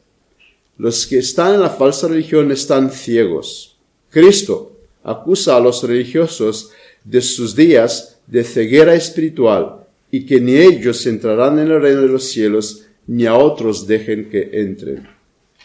Los 0.77 1.07
que 1.07 1.19
están 1.19 1.55
en 1.55 1.61
la 1.61 1.71
falsa 1.71 2.09
religión 2.09 2.53
están 2.53 2.91
ciegos. 2.91 3.79
Cristo 4.11 4.74
acusa 5.05 5.57
a 5.57 5.61
los 5.61 5.83
religiosos 5.85 6.71
de 7.05 7.21
sus 7.21 7.55
días 7.55 8.21
de 8.27 8.43
ceguera 8.43 8.95
espiritual 8.95 9.87
y 10.11 10.27
que 10.27 10.41
ni 10.41 10.57
ellos 10.57 11.07
entrarán 11.07 11.59
en 11.59 11.71
el 11.71 11.81
reino 11.81 12.01
de 12.01 12.09
los 12.09 12.25
cielos 12.25 12.87
ni 13.07 13.27
a 13.27 13.35
otros 13.35 13.87
dejen 13.87 14.29
que 14.31 14.51
entren. 14.53 15.07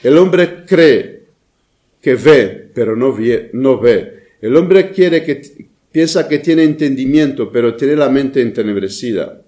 El 0.04 0.18
hombre 0.18 0.66
cree 0.66 1.24
que 2.02 2.16
ve, 2.16 2.70
pero 2.74 2.96
no 2.96 3.14
ve. 3.14 4.20
El 4.42 4.56
hombre 4.56 4.92
quiere 4.92 5.24
que, 5.24 5.70
Piensa 5.92 6.28
que 6.28 6.38
tiene 6.38 6.64
entendimiento, 6.64 7.52
pero 7.52 7.76
tiene 7.76 7.96
la 7.96 8.10
mente 8.10 8.42
entenebrecida. 8.42 9.42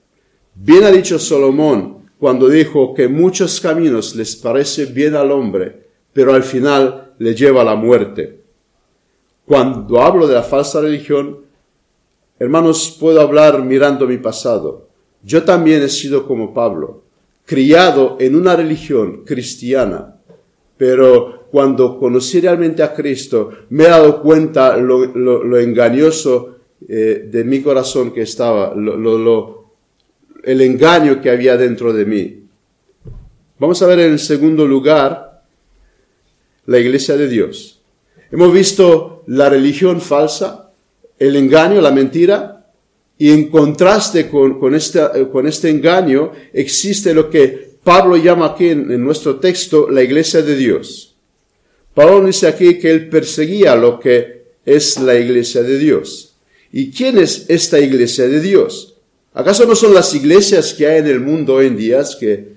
Bien 0.55 0.83
ha 0.83 0.91
dicho 0.91 1.19
Salomón 1.19 2.10
cuando 2.17 2.50
dijo 2.50 2.93
que 2.95 3.07
muchos 3.07 3.62
caminos 3.62 4.15
les 4.15 4.36
parece 4.36 4.86
bien 4.86 5.15
al 5.15 5.31
hombre, 5.31 5.75
pero 6.13 6.33
al 6.33 6.43
final 6.43 7.13
le 7.19 7.36
lleva 7.36 7.62
a 7.62 7.65
la 7.65 7.75
muerte. 7.75 8.40
Cuando 9.45 10.01
hablo 10.01 10.27
de 10.27 10.36
la 10.36 10.43
falsa 10.43 10.81
religión, 10.81 11.39
hermanos, 12.39 12.98
puedo 13.00 13.21
hablar 13.21 13.63
mirando 13.63 14.07
mi 14.07 14.17
pasado. 14.17 14.88
Yo 15.24 15.43
también 15.43 15.81
he 15.83 15.89
sido 15.89 16.25
como 16.25 16.53
Pablo, 16.53 17.03
criado 17.45 18.17
en 18.19 18.36
una 18.36 18.55
religión 18.55 19.24
cristiana, 19.25 20.15
pero 20.77 21.48
cuando 21.51 22.00
conocí 22.00 22.39
realmente 22.39 22.81
a 22.81 22.93
Cristo, 22.93 23.51
me 23.69 23.83
he 23.83 23.89
dado 23.89 24.21
cuenta 24.21 24.77
lo, 24.77 25.60
engañoso 25.60 26.55
eh, 26.88 27.27
de 27.29 27.43
mi 27.43 27.62
corazón 27.62 28.12
que 28.12 28.21
estaba, 28.21 28.74
el 30.43 30.62
engaño 30.62 31.21
que 31.21 31.29
había 31.29 31.57
dentro 31.57 31.93
de 31.93 32.05
mí. 32.05 32.43
Vamos 33.60 33.81
a 33.81 33.88
ver 33.88 34.00
en 34.00 34.17
segundo 34.17 34.65
lugar 34.65 35.43
la 36.65 36.79
iglesia 36.79 37.17
de 37.17 37.27
Dios. 37.27 37.80
Hemos 38.31 38.53
visto 38.53 39.23
la 39.27 39.50
religión 39.50 40.00
falsa, 40.00 40.71
el 41.19 41.35
engaño, 41.35 41.81
la 41.81 41.91
mentira, 41.91 42.65
y 43.17 43.31
en 43.31 43.50
contraste 43.50 44.29
con, 44.29 44.73
este, 44.73 45.01
con 45.31 45.47
este 45.47 45.69
engaño 45.69 46.31
existe 46.53 47.13
lo 47.13 47.29
que 47.29 47.71
Pablo 47.83 48.17
llama 48.17 48.47
aquí 48.47 48.69
en 48.69 49.03
nuestro 49.03 49.35
texto 49.39 49.89
la 49.89 50.01
iglesia 50.01 50.41
de 50.41 50.55
Dios. 50.55 51.15
Pablo 51.93 52.25
dice 52.25 52.47
aquí 52.47 52.79
que 52.79 52.89
él 52.89 53.09
perseguía 53.09 53.75
lo 53.75 54.00
que 54.00 54.45
es 54.65 55.00
la 55.00 55.15
iglesia 55.15 55.61
de 55.61 55.77
Dios. 55.77 56.35
¿Y 56.71 56.91
quién 56.91 57.17
es 57.17 57.45
esta 57.50 57.79
iglesia 57.79 58.27
de 58.27 58.39
Dios? 58.39 58.95
¿Acaso 59.33 59.65
no 59.65 59.75
son 59.75 59.93
las 59.93 60.13
iglesias 60.15 60.73
que 60.73 60.88
hay 60.88 61.00
en 61.00 61.07
el 61.07 61.19
mundo 61.19 61.55
hoy 61.55 61.67
en 61.67 61.77
día 61.77 62.03
que 62.19 62.53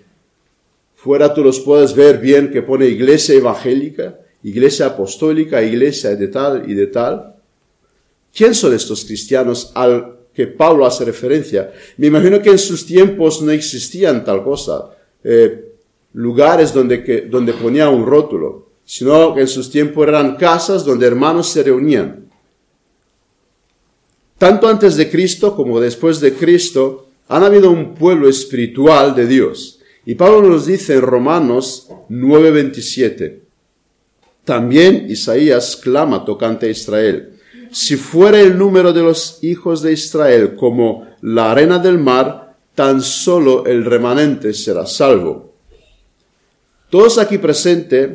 fuera 0.95 1.35
tú 1.35 1.43
los 1.43 1.61
puedes 1.61 1.95
ver 1.95 2.19
bien 2.19 2.51
que 2.51 2.63
pone 2.63 2.87
iglesia 2.87 3.35
evangélica, 3.35 4.19
iglesia 4.45 4.87
apostólica, 4.87 5.63
iglesia 5.63 6.15
de 6.15 6.29
tal 6.29 6.71
y 6.71 6.75
de 6.75 6.87
tal? 6.87 7.35
¿Quién 8.33 8.55
son 8.55 8.73
estos 8.75 9.05
cristianos 9.05 9.73
al 9.75 10.19
que 10.33 10.47
Pablo 10.47 10.87
hace 10.87 11.05
referencia? 11.05 11.73
Me 11.97 12.07
imagino 12.07 12.41
que 12.41 12.51
en 12.51 12.59
sus 12.59 12.87
tiempos 12.87 13.43
no 13.43 13.51
existían 13.51 14.25
tal 14.25 14.45
cosa, 14.45 14.91
eh, 15.25 15.73
lugares 16.13 16.73
donde, 16.73 17.03
que, 17.03 17.23
donde 17.23 17.53
ponía 17.53 17.89
un 17.89 18.07
rótulo 18.07 18.65
sino 18.85 19.35
que 19.35 19.41
en 19.41 19.49
sus 19.49 19.71
tiempos 19.71 20.07
eran 20.07 20.37
casas 20.37 20.85
donde 20.85 21.07
hermanos 21.07 21.49
se 21.49 21.63
reunían. 21.63 22.31
Tanto 24.37 24.69
antes 24.69 24.97
de 24.97 25.11
Cristo 25.11 25.57
como 25.57 25.81
después 25.81 26.21
de 26.21 26.35
Cristo 26.35 27.09
han 27.29 27.43
habido 27.43 27.71
un 27.71 27.95
pueblo 27.95 28.29
espiritual 28.29 29.15
de 29.15 29.27
Dios. 29.27 29.81
Y 30.05 30.17
Pablo 30.17 30.43
nos 30.43 30.67
dice 30.67 30.95
en 30.95 31.01
Romanos 31.01 31.89
9:27, 32.11 33.44
también 34.45 35.07
Isaías 35.09 35.77
clama 35.77 36.25
tocante 36.25 36.67
a 36.67 36.71
Israel, 36.71 37.35
si 37.71 37.97
fuera 37.97 38.41
el 38.41 38.57
número 38.57 38.93
de 38.93 39.03
los 39.03 39.39
hijos 39.43 39.83
de 39.83 39.93
Israel 39.93 40.55
como 40.55 41.09
la 41.23 41.51
arena 41.51 41.79
del 41.79 41.99
mar, 41.99 42.57
tan 42.75 43.03
solo 43.03 43.67
el 43.67 43.85
remanente 43.85 44.53
será 44.55 44.87
salvo. 44.87 45.55
Todos 46.91 47.19
aquí 47.19 47.39
presentes 47.39 48.11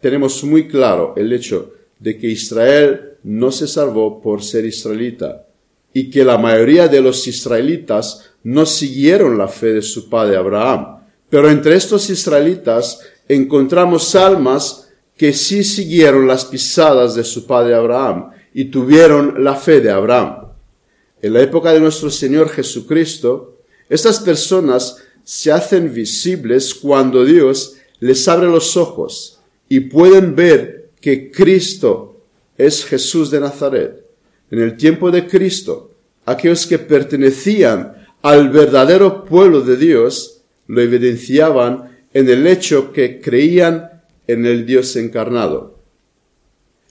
tenemos 0.00 0.42
muy 0.44 0.68
claro 0.68 1.14
el 1.16 1.32
hecho 1.32 1.72
de 1.98 2.18
que 2.18 2.26
Israel 2.26 3.12
no 3.22 3.52
se 3.52 3.66
salvó 3.66 4.20
por 4.20 4.42
ser 4.42 4.64
israelita. 4.64 5.46
y 5.92 6.08
que 6.08 6.24
la 6.24 6.38
mayoría 6.38 6.86
de 6.86 7.00
los 7.00 7.26
israelitas 7.26 8.30
no 8.44 8.64
siguieron 8.64 9.36
la 9.36 9.48
fe 9.48 9.72
de 9.72 9.82
su 9.82 10.08
padre 10.08 10.36
Abraham. 10.36 11.00
Pero 11.28 11.50
entre 11.50 11.74
estos 11.74 12.08
israelitas 12.10 13.00
encontramos 13.28 14.14
almas 14.14 14.79
que 15.20 15.34
sí 15.34 15.64
siguieron 15.64 16.26
las 16.26 16.46
pisadas 16.46 17.14
de 17.14 17.24
su 17.24 17.46
padre 17.46 17.74
Abraham 17.74 18.30
y 18.54 18.64
tuvieron 18.70 19.44
la 19.44 19.54
fe 19.54 19.82
de 19.82 19.90
Abraham. 19.90 20.46
En 21.20 21.34
la 21.34 21.42
época 21.42 21.74
de 21.74 21.80
nuestro 21.80 22.08
Señor 22.08 22.48
Jesucristo, 22.48 23.58
estas 23.90 24.20
personas 24.20 24.96
se 25.22 25.52
hacen 25.52 25.92
visibles 25.92 26.74
cuando 26.74 27.22
Dios 27.26 27.76
les 27.98 28.26
abre 28.28 28.48
los 28.48 28.78
ojos 28.78 29.40
y 29.68 29.80
pueden 29.80 30.34
ver 30.34 30.88
que 31.02 31.30
Cristo 31.30 32.22
es 32.56 32.82
Jesús 32.86 33.30
de 33.30 33.40
Nazaret. 33.40 34.02
En 34.50 34.60
el 34.60 34.78
tiempo 34.78 35.10
de 35.10 35.26
Cristo, 35.26 35.90
aquellos 36.24 36.66
que 36.66 36.78
pertenecían 36.78 38.06
al 38.22 38.48
verdadero 38.48 39.26
pueblo 39.26 39.60
de 39.60 39.76
Dios 39.76 40.40
lo 40.66 40.80
evidenciaban 40.80 41.98
en 42.14 42.26
el 42.26 42.46
hecho 42.46 42.90
que 42.90 43.20
creían 43.20 43.99
en 44.32 44.46
el 44.46 44.66
Dios 44.66 44.96
encarnado. 44.96 45.78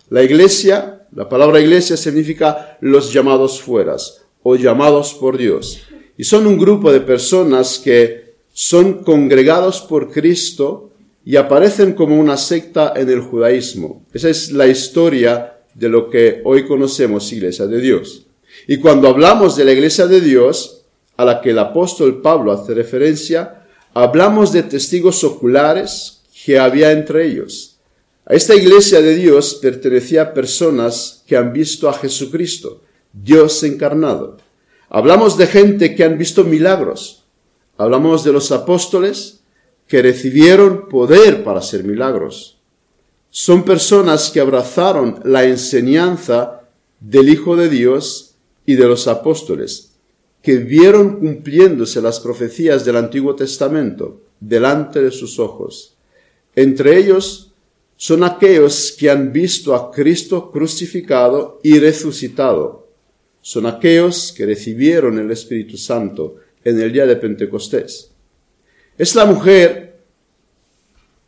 La 0.10 0.24
iglesia, 0.24 1.05
la 1.15 1.29
palabra 1.29 1.60
iglesia 1.60 1.96
significa 1.96 2.77
los 2.81 3.13
llamados 3.13 3.62
fueras 3.62 4.22
o 4.43 4.55
llamados 4.55 5.13
por 5.13 5.38
Dios. 5.38 5.81
Y 6.17 6.24
son 6.24 6.48
un 6.48 6.58
grupo 6.58 6.91
de 6.91 7.01
personas 7.01 7.79
que 7.79 8.34
son 8.51 9.03
congregados 9.03 9.81
por 9.81 10.12
Cristo 10.12 10.89
y 11.24 11.36
aparecen 11.36 11.93
como 11.93 12.19
una 12.19 12.38
secta 12.38 12.93
en 12.96 13.10
el 13.10 13.22
judaísmo. 13.22 14.03
Esa 14.13 14.29
es 14.29 14.51
la 14.51 14.67
historia 14.67 15.60
de 15.75 15.89
lo 15.89 16.10
que 16.10 16.41
hoy 16.43 16.65
conocemos 16.65 17.31
Iglesia 17.31 17.67
de 17.67 17.79
Dios. 17.79 18.25
Y 18.67 18.77
cuando 18.77 19.08
hablamos 19.08 19.55
de 19.55 19.65
la 19.65 19.72
Iglesia 19.72 20.08
de 20.08 20.22
Dios, 20.22 20.86
a 21.17 21.25
la 21.25 21.41
que 21.41 21.51
el 21.51 21.60
apóstol 21.60 22.22
Pablo 22.22 22.51
hace 22.51 22.74
referencia, 22.74 23.65
hablamos 23.93 24.51
de 24.51 24.63
testigos 24.63 25.24
oculares 25.24 26.19
que 26.46 26.60
había 26.60 26.91
entre 26.91 27.27
ellos. 27.27 27.77
A 28.25 28.34
esta 28.34 28.55
Iglesia 28.55 29.01
de 29.01 29.15
Dios 29.15 29.55
pertenecía 29.55 30.34
personas 30.34 31.24
que 31.27 31.36
han 31.36 31.51
visto 31.51 31.89
a 31.89 31.93
Jesucristo, 31.93 32.81
Dios 33.12 33.63
encarnado. 33.63 34.38
Hablamos 34.89 35.38
de 35.38 35.48
gente 35.48 35.96
que 35.96 36.03
han 36.03 36.17
visto 36.17 36.43
milagros. 36.43 37.24
Hablamos 37.77 38.24
de 38.24 38.31
los 38.31 38.51
apóstoles 38.51 39.41
que 39.88 40.01
recibieron 40.01 40.88
poder 40.88 41.43
para 41.43 41.60
hacer 41.60 41.84
milagros. 41.84 42.58
Son 43.31 43.63
personas 43.63 44.29
que 44.29 44.39
abrazaron 44.39 45.19
la 45.24 45.43
enseñanza 45.46 46.62
del 47.00 47.29
Hijo 47.29 47.55
de 47.55 47.69
Dios 47.69 48.36
y 48.65 48.75
de 48.75 48.88
los 48.88 49.08
apóstoles, 49.08 49.93
que 50.41 50.58
vieron 50.58 51.19
cumpliéndose 51.19 52.01
las 52.01 52.19
profecías 52.19 52.86
del 52.86 52.98
Antiguo 52.98 53.36
Testamento 53.36 54.22
delante 54.39 55.01
de 55.01 55.12
sus 55.12 55.39
ojos. 55.39 55.96
Entre 56.60 56.98
ellos 56.98 57.54
son 57.96 58.22
aquellos 58.25 58.94
que 59.00 59.10
han 59.10 59.32
visto 59.32 59.74
a 59.74 59.92
Cristo 59.92 60.51
crucificado 60.51 61.62
y 61.63 61.80
resucitado 61.80 62.80
son 63.42 63.66
aquellos 63.66 64.34
que 64.36 64.46
recibieron 64.46 65.18
el 65.20 65.32
Espíritu 65.32 65.78
Santo 65.78 66.36
en 66.63 66.82
el 66.82 66.92
día 66.92 67.06
de 67.06 67.16
Pentecostés. 67.16 68.12
Es 68.98 69.16
la 69.16 69.25
mujer 69.25 70.01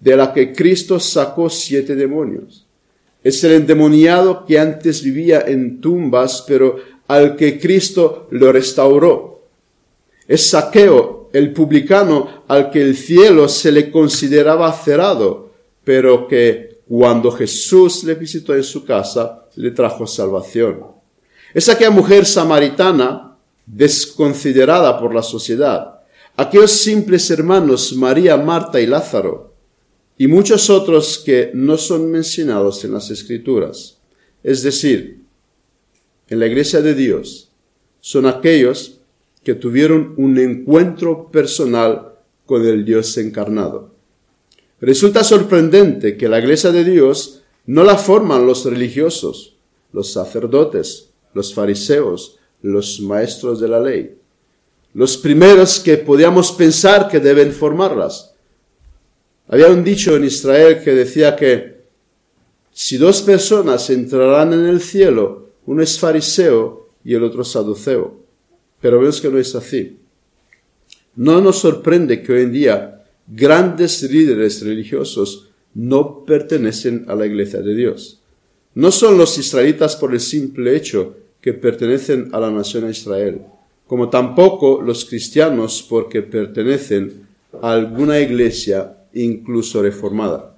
de 0.02 0.18
la 0.18 0.34
que 0.34 0.52
Cristo 0.52 1.00
sacó 1.00 1.50
siete 1.50 1.96
demonios. 1.96 2.66
Es 3.24 3.42
el 3.46 3.54
endemoniado 3.54 4.46
que 4.46 4.60
antes 4.60 5.02
vivía 5.02 5.46
en 5.48 5.80
tumbas, 5.80 6.44
pero 6.46 6.76
al 7.08 7.38
que 7.38 7.58
Cristo 7.58 8.28
lo 8.32 8.52
restauró. 8.52 9.46
Es 10.28 10.42
Saqueo, 10.48 11.21
el 11.34 11.54
publicano, 11.54 12.44
al 12.48 12.70
que 12.72 12.82
el 12.82 12.96
cielo 12.96 13.48
se 13.48 13.72
le 13.72 13.90
consideraba 13.90 14.72
cerrado, 14.74 15.52
pero 15.84 16.28
que 16.28 16.82
cuando 16.88 17.32
Jesús 17.32 18.04
le 18.04 18.16
visitó 18.16 18.56
en 18.56 18.64
su 18.64 18.84
casa, 18.86 19.46
le 19.56 19.72
trajo 19.72 20.06
salvación. 20.06 20.86
Es 21.54 21.70
aquella 21.70 21.90
mujer 21.90 22.26
samaritana 22.26 23.38
desconsiderada 23.66 25.00
por 25.00 25.14
la 25.14 25.24
sociedad, 25.24 26.02
aquellos 26.36 26.72
simples 26.72 27.30
hermanos 27.30 27.94
María, 27.94 28.38
Marta 28.38 28.80
y 28.80 28.88
Lázaro, 28.88 29.54
y 30.18 30.28
muchos 30.28 30.70
otros 30.70 31.22
que 31.26 31.52
no 31.54 31.78
son 31.78 32.12
mencionados 32.12 32.84
en 32.84 32.94
las 32.94 33.10
escrituras. 33.10 33.98
Es 34.44 34.62
decir, 34.64 35.24
en 36.28 36.40
la 36.40 36.48
iglesia 36.48 36.82
de 36.82 36.94
Dios 36.94 37.50
son 38.00 38.26
aquellos 38.26 39.01
que 39.44 39.56
tuvieron 39.56 40.14
un 40.18 40.38
encuentro 40.38 41.32
personal 41.32 42.14
con 42.46 42.66
el 42.66 42.86
Dios 42.86 43.18
encarnado. 43.18 43.92
Resulta 44.80 45.24
sorprendente 45.24 46.18
que 46.18 46.28
la 46.28 46.40
iglesia 46.40 46.72
de 46.72 46.84
Dios 46.84 47.44
no 47.66 47.84
la 47.84 47.98
forman 47.98 48.46
los 48.46 48.66
religiosos, 48.66 49.58
los 49.94 50.12
sacerdotes, 50.12 51.10
los 51.34 51.54
fariseos, 51.54 52.40
los 52.62 53.00
maestros 53.00 53.60
de 53.60 53.68
la 53.68 53.80
ley, 53.80 54.18
los 54.94 55.18
primeros 55.18 55.80
que 55.80 55.98
podíamos 55.98 56.52
pensar 56.52 57.08
que 57.08 57.20
deben 57.20 57.52
formarlas. 57.52 58.34
Había 59.48 59.68
un 59.68 59.84
dicho 59.84 60.16
en 60.16 60.24
Israel 60.26 60.82
que 60.84 60.92
decía 60.92 61.36
que 61.36 61.82
si 62.72 62.98
dos 62.98 63.22
personas 63.22 63.90
entrarán 63.90 64.54
en 64.54 64.66
el 64.66 64.82
cielo, 64.82 65.50
uno 65.66 65.84
es 65.84 66.00
fariseo 66.00 66.90
y 67.04 67.16
el 67.16 67.24
otro 67.24 67.44
saduceo. 67.44 68.21
Pero 68.82 69.00
vemos 69.00 69.22
que 69.22 69.30
no 69.30 69.38
es 69.38 69.54
así. 69.56 69.98
No 71.16 71.40
nos 71.42 71.60
sorprende 71.60 72.22
que 72.22 72.34
hoy 72.34 72.42
en 72.44 72.52
día 72.52 73.06
grandes 73.28 74.04
líderes 74.04 74.62
religiosos 74.64 75.50
no 75.74 76.26
pertenecen 76.26 77.06
a 77.08 77.16
la 77.16 77.26
iglesia 77.26 77.62
de 77.62 77.76
Dios. 77.76 78.20
No 78.74 78.92
son 78.92 79.18
los 79.18 79.38
israelitas 79.38 79.96
por 79.96 80.14
el 80.14 80.20
simple 80.20 80.76
hecho 80.76 81.16
que 81.42 81.54
pertenecen 81.54 82.30
a 82.34 82.40
la 82.40 82.52
nación 82.52 82.86
de 82.86 82.92
Israel, 82.92 83.42
como 83.88 84.10
tampoco 84.10 84.82
los 84.82 85.06
cristianos 85.06 85.86
porque 85.88 86.22
pertenecen 86.22 87.28
a 87.62 87.74
alguna 87.74 88.20
iglesia 88.20 88.98
incluso 89.14 89.82
reformada. 89.82 90.56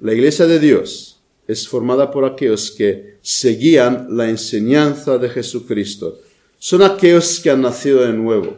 La 0.00 0.12
iglesia 0.12 0.46
de 0.46 0.58
Dios 0.58 1.20
es 1.46 1.68
formada 1.68 2.10
por 2.10 2.24
aquellos 2.24 2.70
que 2.70 3.16
seguían 3.22 4.08
la 4.16 4.28
enseñanza 4.28 5.18
de 5.18 5.28
Jesucristo. 5.28 6.20
Son 6.66 6.82
aquellos 6.82 7.38
que 7.38 7.48
han 7.48 7.62
nacido 7.62 8.04
de 8.04 8.12
nuevo. 8.12 8.56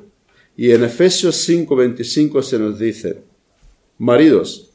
Y 0.57 0.71
en 0.71 0.83
Efesios 0.83 1.47
5:25 1.47 2.43
se 2.43 2.59
nos 2.59 2.79
dice, 2.79 3.23
Maridos, 3.99 4.71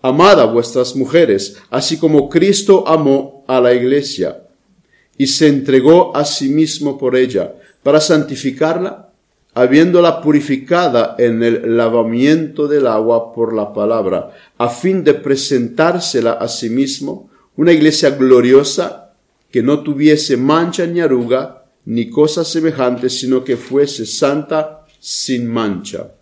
amad 0.00 0.40
a 0.40 0.46
vuestras 0.46 0.96
mujeres, 0.96 1.58
así 1.68 1.98
como 1.98 2.30
Cristo 2.30 2.88
amó 2.88 3.44
a 3.46 3.60
la 3.60 3.74
iglesia 3.74 4.44
y 5.18 5.26
se 5.26 5.48
entregó 5.48 6.16
a 6.16 6.24
sí 6.24 6.48
mismo 6.48 6.96
por 6.96 7.16
ella, 7.16 7.54
para 7.82 8.00
santificarla, 8.00 9.12
habiéndola 9.52 10.22
purificada 10.22 11.16
en 11.18 11.42
el 11.42 11.76
lavamiento 11.76 12.66
del 12.66 12.86
agua 12.86 13.34
por 13.34 13.52
la 13.52 13.74
palabra, 13.74 14.30
a 14.56 14.70
fin 14.70 15.04
de 15.04 15.12
presentársela 15.12 16.32
a 16.32 16.48
sí 16.48 16.70
mismo, 16.70 17.28
una 17.56 17.72
iglesia 17.72 18.08
gloriosa, 18.12 19.12
que 19.50 19.62
no 19.62 19.82
tuviese 19.82 20.38
mancha 20.38 20.86
ni 20.86 21.02
arruga, 21.02 21.59
ni 21.90 22.08
cosa 22.08 22.44
semejante, 22.44 23.10
sino 23.10 23.42
que 23.42 23.56
fuese 23.56 24.06
santa 24.06 24.86
sin 25.00 25.48
mancha. 25.48 26.14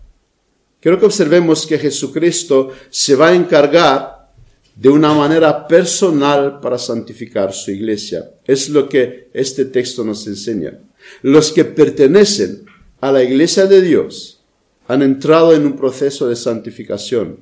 Quiero 0.81 0.99
que 0.99 1.05
observemos 1.05 1.67
que 1.67 1.79
Jesucristo 1.79 2.71
se 2.89 3.15
va 3.15 3.29
a 3.29 3.35
encargar 3.35 4.31
de 4.75 4.89
una 4.89 5.13
manera 5.13 5.69
personal 5.69 6.61
para 6.61 6.79
santificar 6.79 7.53
su 7.53 7.71
iglesia. 7.71 8.31
Es 8.47 8.71
lo 8.71 8.89
que 8.89 9.29
este 9.35 9.67
texto 9.67 10.05
nos 10.05 10.27
enseña. 10.27 10.79
Los 11.21 11.53
que 11.53 11.67
pertenecen 11.67 12.65
a 13.03 13.13
la 13.13 13.23
iglesia 13.23 13.67
de 13.67 13.83
Dios 13.83 14.41
han 14.87 15.03
entrado 15.03 15.53
en 15.53 15.67
un 15.67 15.77
proceso 15.77 16.27
de 16.29 16.37
santificación. 16.37 17.41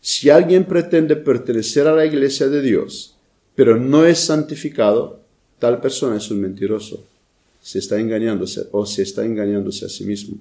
Si 0.00 0.30
alguien 0.30 0.64
pretende 0.64 1.14
pertenecer 1.14 1.86
a 1.88 1.94
la 1.94 2.06
iglesia 2.06 2.48
de 2.48 2.62
Dios, 2.62 3.16
pero 3.54 3.76
no 3.76 4.06
es 4.06 4.18
santificado, 4.18 5.20
tal 5.58 5.82
persona 5.82 6.16
es 6.16 6.30
un 6.30 6.40
mentiroso. 6.40 7.04
Se 7.66 7.80
está 7.80 7.98
engañándose 7.98 8.68
o 8.70 8.86
se 8.86 9.02
está 9.02 9.24
engañándose 9.24 9.86
a 9.86 9.88
sí 9.88 10.04
mismo. 10.04 10.36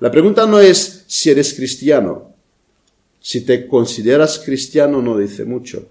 La 0.00 0.10
pregunta 0.10 0.48
no 0.48 0.58
es 0.58 1.04
si 1.06 1.30
eres 1.30 1.54
cristiano, 1.54 2.34
si 3.20 3.42
te 3.42 3.68
consideras 3.68 4.40
cristiano 4.44 5.00
no 5.00 5.16
dice 5.16 5.44
mucho. 5.44 5.88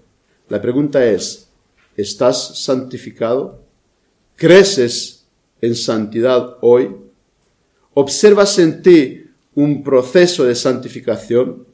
La 0.50 0.60
pregunta 0.60 1.02
es, 1.06 1.48
¿estás 1.96 2.62
santificado? 2.62 3.62
¿Creces 4.36 5.24
en 5.62 5.74
santidad 5.76 6.58
hoy? 6.60 6.94
¿Observas 7.94 8.58
en 8.58 8.82
ti 8.82 9.24
un 9.54 9.82
proceso 9.82 10.44
de 10.44 10.54
santificación? 10.54 11.66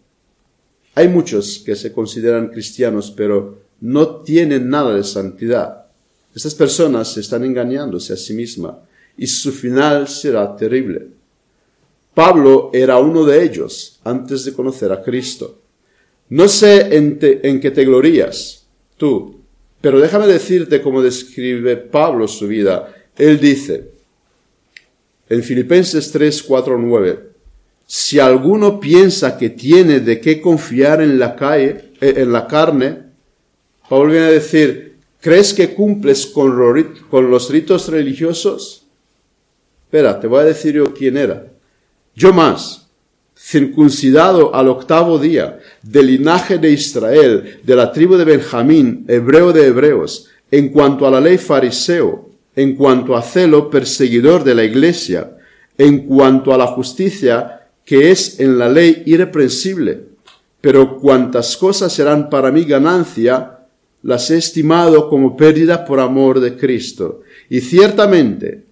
Hay 0.94 1.08
muchos 1.08 1.60
que 1.66 1.74
se 1.74 1.92
consideran 1.92 2.50
cristianos, 2.50 3.10
pero 3.10 3.64
no 3.80 4.20
tienen 4.22 4.68
nada 4.68 4.94
de 4.94 5.02
santidad. 5.02 5.86
Estas 6.36 6.54
personas 6.54 7.12
se 7.12 7.18
están 7.18 7.42
engañándose 7.44 8.12
a 8.12 8.16
sí 8.16 8.32
mismas. 8.32 8.76
Y 9.16 9.26
su 9.26 9.52
final 9.52 10.08
será 10.08 10.56
terrible. 10.56 11.08
Pablo 12.14 12.70
era 12.72 12.98
uno 12.98 13.24
de 13.24 13.42
ellos 13.42 14.00
antes 14.04 14.44
de 14.44 14.52
conocer 14.52 14.92
a 14.92 15.02
Cristo. 15.02 15.58
No 16.28 16.48
sé 16.48 16.96
en, 16.96 17.18
qué 17.60 17.70
te 17.70 17.84
glorías 17.84 18.66
tú, 18.96 19.40
pero 19.80 20.00
déjame 20.00 20.26
decirte 20.26 20.80
cómo 20.82 21.02
describe 21.02 21.76
Pablo 21.76 22.28
su 22.28 22.46
vida. 22.46 22.94
Él 23.16 23.40
dice, 23.40 23.90
en 25.28 25.42
Filipenses 25.42 26.10
3, 26.12 26.42
4, 26.42 26.78
9, 26.78 27.20
si 27.86 28.18
alguno 28.18 28.78
piensa 28.80 29.36
que 29.36 29.50
tiene 29.50 30.00
de 30.00 30.20
qué 30.20 30.40
confiar 30.40 31.02
en 31.02 31.18
la 31.18 31.34
calle, 31.36 31.92
eh, 32.00 32.14
en 32.16 32.32
la 32.32 32.46
carne, 32.46 32.98
Pablo 33.88 34.12
viene 34.12 34.26
a 34.26 34.30
decir, 34.30 34.96
¿crees 35.20 35.52
que 35.52 35.74
cumples 35.74 36.26
con 36.26 36.56
los 37.30 37.50
ritos 37.50 37.88
religiosos? 37.88 38.81
Espera, 39.92 40.18
te 40.18 40.26
voy 40.26 40.40
a 40.40 40.44
decir 40.44 40.74
yo 40.74 40.94
quién 40.94 41.18
era. 41.18 41.52
Yo 42.16 42.32
más, 42.32 42.88
circuncidado 43.36 44.54
al 44.54 44.68
octavo 44.68 45.18
día, 45.18 45.58
del 45.82 46.06
linaje 46.06 46.56
de 46.56 46.70
Israel, 46.70 47.60
de 47.62 47.76
la 47.76 47.92
tribu 47.92 48.16
de 48.16 48.24
Benjamín, 48.24 49.04
hebreo 49.06 49.52
de 49.52 49.66
hebreos, 49.66 50.30
en 50.50 50.70
cuanto 50.70 51.06
a 51.06 51.10
la 51.10 51.20
ley 51.20 51.36
fariseo, 51.36 52.30
en 52.56 52.74
cuanto 52.74 53.14
a 53.14 53.20
celo 53.20 53.68
perseguidor 53.68 54.44
de 54.44 54.54
la 54.54 54.64
iglesia, 54.64 55.36
en 55.76 56.06
cuanto 56.06 56.54
a 56.54 56.56
la 56.56 56.68
justicia 56.68 57.66
que 57.84 58.10
es 58.10 58.40
en 58.40 58.56
la 58.56 58.70
ley 58.70 59.02
irreprensible. 59.04 60.06
Pero 60.62 60.96
cuantas 60.96 61.54
cosas 61.58 61.92
serán 61.92 62.30
para 62.30 62.50
mí 62.50 62.64
ganancia, 62.64 63.58
las 64.02 64.30
he 64.30 64.38
estimado 64.38 65.10
como 65.10 65.36
pérdida 65.36 65.84
por 65.84 66.00
amor 66.00 66.40
de 66.40 66.56
Cristo. 66.56 67.20
Y 67.50 67.60
ciertamente, 67.60 68.71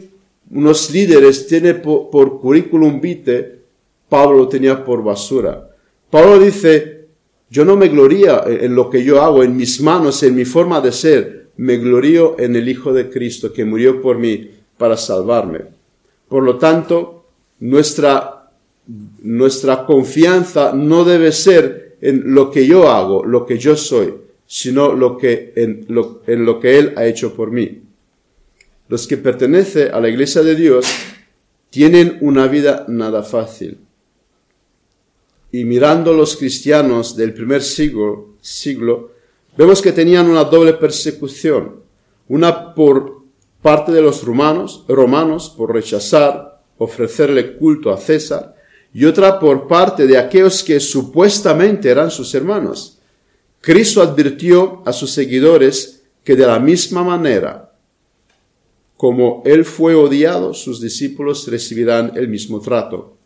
unos 0.53 0.91
líderes 0.91 1.47
tiene 1.47 1.75
por, 1.75 2.39
currículum 2.39 2.99
vitae, 2.99 3.59
Pablo 4.09 4.47
tenía 4.47 4.83
por 4.83 5.03
basura. 5.03 5.69
Pablo 6.09 6.39
dice, 6.39 7.05
yo 7.49 7.63
no 7.63 7.77
me 7.77 7.87
gloría 7.87 8.43
en 8.45 8.75
lo 8.75 8.89
que 8.89 9.03
yo 9.03 9.21
hago, 9.21 9.43
en 9.43 9.55
mis 9.55 9.79
manos, 9.79 10.21
en 10.23 10.35
mi 10.35 10.43
forma 10.43 10.81
de 10.81 10.91
ser, 10.91 11.47
me 11.57 11.77
glorío 11.77 12.35
en 12.37 12.55
el 12.55 12.67
Hijo 12.67 12.91
de 12.91 13.09
Cristo 13.09 13.53
que 13.53 13.63
murió 13.63 14.01
por 14.01 14.17
mí 14.17 14.49
para 14.77 14.97
salvarme. 14.97 15.61
Por 16.27 16.43
lo 16.43 16.57
tanto, 16.57 17.25
nuestra, 17.61 18.51
nuestra 19.21 19.85
confianza 19.85 20.73
no 20.73 21.05
debe 21.05 21.31
ser 21.31 21.95
en 22.01 22.33
lo 22.33 22.51
que 22.51 22.67
yo 22.67 22.89
hago, 22.89 23.23
lo 23.23 23.45
que 23.45 23.57
yo 23.57 23.77
soy, 23.77 24.13
sino 24.45 24.91
lo 24.91 25.17
que, 25.17 25.53
en, 25.55 25.85
lo, 25.87 26.23
en 26.27 26.43
lo 26.43 26.59
que 26.59 26.77
Él 26.77 26.93
ha 26.97 27.05
hecho 27.05 27.33
por 27.33 27.51
mí 27.51 27.81
los 28.91 29.07
que 29.07 29.15
pertenecen 29.15 29.93
a 29.93 30.01
la 30.01 30.09
iglesia 30.09 30.41
de 30.41 30.53
Dios 30.53 30.85
tienen 31.69 32.17
una 32.19 32.47
vida 32.47 32.83
nada 32.89 33.23
fácil. 33.23 33.79
Y 35.49 35.63
mirando 35.63 36.11
los 36.13 36.35
cristianos 36.35 37.15
del 37.15 37.33
primer 37.33 37.63
siglo, 37.63 38.35
siglo, 38.41 39.11
vemos 39.55 39.81
que 39.81 39.93
tenían 39.93 40.29
una 40.29 40.43
doble 40.43 40.73
persecución. 40.73 41.83
Una 42.27 42.75
por 42.75 43.23
parte 43.61 43.93
de 43.93 44.01
los 44.01 44.25
romanos, 44.25 44.83
romanos 44.89 45.49
por 45.55 45.73
rechazar, 45.73 46.61
ofrecerle 46.77 47.55
culto 47.55 47.93
a 47.93 47.97
César, 47.97 48.57
y 48.93 49.05
otra 49.05 49.39
por 49.39 49.69
parte 49.69 50.05
de 50.05 50.17
aquellos 50.17 50.65
que 50.65 50.81
supuestamente 50.81 51.89
eran 51.89 52.11
sus 52.11 52.35
hermanos. 52.35 52.99
Cristo 53.61 54.01
advirtió 54.01 54.83
a 54.85 54.91
sus 54.91 55.11
seguidores 55.11 56.03
que 56.25 56.35
de 56.35 56.45
la 56.45 56.59
misma 56.59 57.05
manera 57.05 57.70
como 59.01 59.41
Él 59.45 59.65
fue 59.65 59.95
odiado, 59.95 60.53
sus 60.53 60.79
discípulos 60.79 61.47
recibirán 61.47 62.11
el 62.15 62.27
mismo 62.27 62.59
trato. 62.61 63.17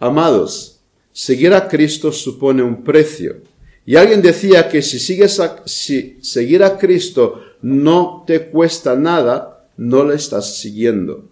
Amados, 0.00 0.80
seguir 1.12 1.52
a 1.52 1.68
Cristo 1.68 2.10
supone 2.10 2.62
un 2.62 2.82
precio. 2.82 3.42
Y 3.84 3.96
alguien 3.96 4.22
decía 4.22 4.70
que 4.70 4.80
si 4.80 4.98
sigues 4.98 5.38
a, 5.38 5.64
si 5.66 6.16
seguir 6.22 6.64
a 6.64 6.78
Cristo 6.78 7.42
no 7.60 8.24
te 8.26 8.46
cuesta 8.46 8.96
nada, 8.96 9.68
no 9.76 10.02
le 10.02 10.14
estás 10.14 10.56
siguiendo. 10.56 11.26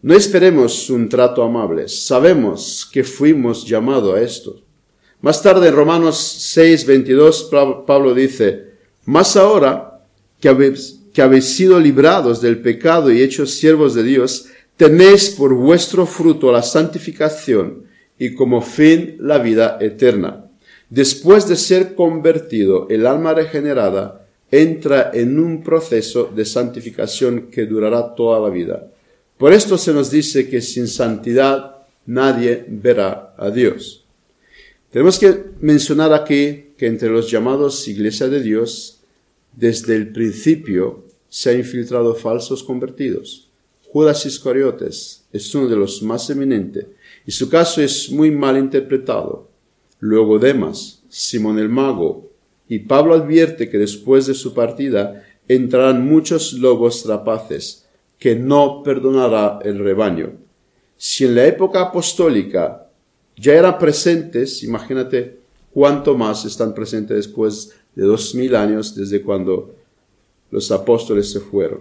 No 0.00 0.14
esperemos 0.14 0.88
un 0.88 1.10
trato 1.10 1.42
amable. 1.42 1.88
Sabemos 1.88 2.88
que 2.90 3.04
fuimos 3.04 3.66
llamados 3.66 4.16
a 4.16 4.22
esto. 4.22 4.62
Más 5.20 5.42
tarde 5.42 5.68
en 5.68 5.76
Romanos 5.76 6.16
6, 6.16 6.86
22, 6.86 7.50
Pablo 7.86 8.14
dice, 8.14 8.70
más 9.04 9.36
ahora 9.36 10.02
que 10.40 10.48
habéis, 10.48 11.01
que 11.12 11.22
habéis 11.22 11.56
sido 11.56 11.78
librados 11.78 12.40
del 12.40 12.60
pecado 12.60 13.12
y 13.12 13.22
hechos 13.22 13.52
siervos 13.52 13.94
de 13.94 14.02
Dios, 14.02 14.46
tenéis 14.76 15.30
por 15.30 15.54
vuestro 15.54 16.06
fruto 16.06 16.50
la 16.50 16.62
santificación 16.62 17.84
y 18.18 18.34
como 18.34 18.62
fin 18.62 19.16
la 19.20 19.38
vida 19.38 19.78
eterna. 19.80 20.46
Después 20.88 21.48
de 21.48 21.56
ser 21.56 21.94
convertido, 21.94 22.86
el 22.90 23.06
alma 23.06 23.34
regenerada 23.34 24.26
entra 24.50 25.10
en 25.14 25.38
un 25.38 25.62
proceso 25.62 26.30
de 26.34 26.44
santificación 26.44 27.48
que 27.50 27.64
durará 27.64 28.14
toda 28.14 28.38
la 28.40 28.50
vida. 28.50 28.86
Por 29.38 29.52
esto 29.52 29.78
se 29.78 29.92
nos 29.92 30.10
dice 30.10 30.48
que 30.48 30.60
sin 30.60 30.86
santidad 30.88 31.76
nadie 32.06 32.64
verá 32.68 33.34
a 33.38 33.50
Dios. 33.50 34.04
Tenemos 34.90 35.18
que 35.18 35.34
mencionar 35.60 36.12
aquí 36.12 36.74
que 36.76 36.86
entre 36.86 37.08
los 37.08 37.30
llamados 37.30 37.88
Iglesia 37.88 38.28
de 38.28 38.42
Dios 38.42 39.01
desde 39.54 39.96
el 39.96 40.12
principio 40.12 41.04
se 41.28 41.50
han 41.50 41.58
infiltrado 41.58 42.14
falsos 42.14 42.62
convertidos. 42.62 43.48
Judas 43.90 44.24
Iscariotes 44.24 45.24
es 45.32 45.54
uno 45.54 45.68
de 45.68 45.76
los 45.76 46.02
más 46.02 46.28
eminentes 46.30 46.86
y 47.26 47.32
su 47.32 47.48
caso 47.48 47.82
es 47.82 48.10
muy 48.10 48.30
mal 48.30 48.56
interpretado. 48.56 49.48
Luego 50.00 50.38
Demas, 50.38 51.02
Simón 51.08 51.58
el 51.58 51.68
Mago 51.68 52.30
y 52.68 52.80
Pablo 52.80 53.14
advierte 53.14 53.68
que 53.68 53.78
después 53.78 54.26
de 54.26 54.34
su 54.34 54.54
partida 54.54 55.24
entrarán 55.46 56.06
muchos 56.06 56.54
lobos 56.54 57.04
rapaces 57.06 57.86
que 58.18 58.34
no 58.34 58.82
perdonará 58.82 59.58
el 59.62 59.78
rebaño. 59.78 60.32
Si 60.96 61.24
en 61.24 61.34
la 61.34 61.44
época 61.46 61.82
apostólica 61.82 62.88
ya 63.36 63.54
eran 63.54 63.78
presentes, 63.78 64.62
imagínate 64.62 65.38
cuánto 65.72 66.16
más 66.16 66.44
están 66.44 66.74
presentes 66.74 67.16
después 67.16 67.74
de 67.94 68.04
dos 68.04 68.34
mil 68.34 68.54
años 68.56 68.94
desde 68.94 69.22
cuando 69.22 69.74
los 70.50 70.70
apóstoles 70.70 71.30
se 71.30 71.40
fueron. 71.40 71.80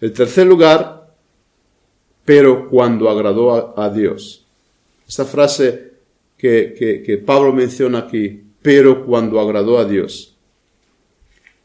El 0.00 0.12
tercer 0.12 0.46
lugar, 0.46 1.14
pero 2.24 2.68
cuando 2.68 3.08
agradó 3.08 3.78
a, 3.78 3.90
Dios. 3.90 4.46
Esta 5.08 5.24
frase 5.24 5.92
que, 6.36 7.02
que 7.04 7.18
Pablo 7.18 7.52
menciona 7.52 8.00
aquí, 8.00 8.42
pero 8.62 9.04
cuando 9.04 9.40
agradó 9.40 9.78
a 9.78 9.84
Dios. 9.84 10.34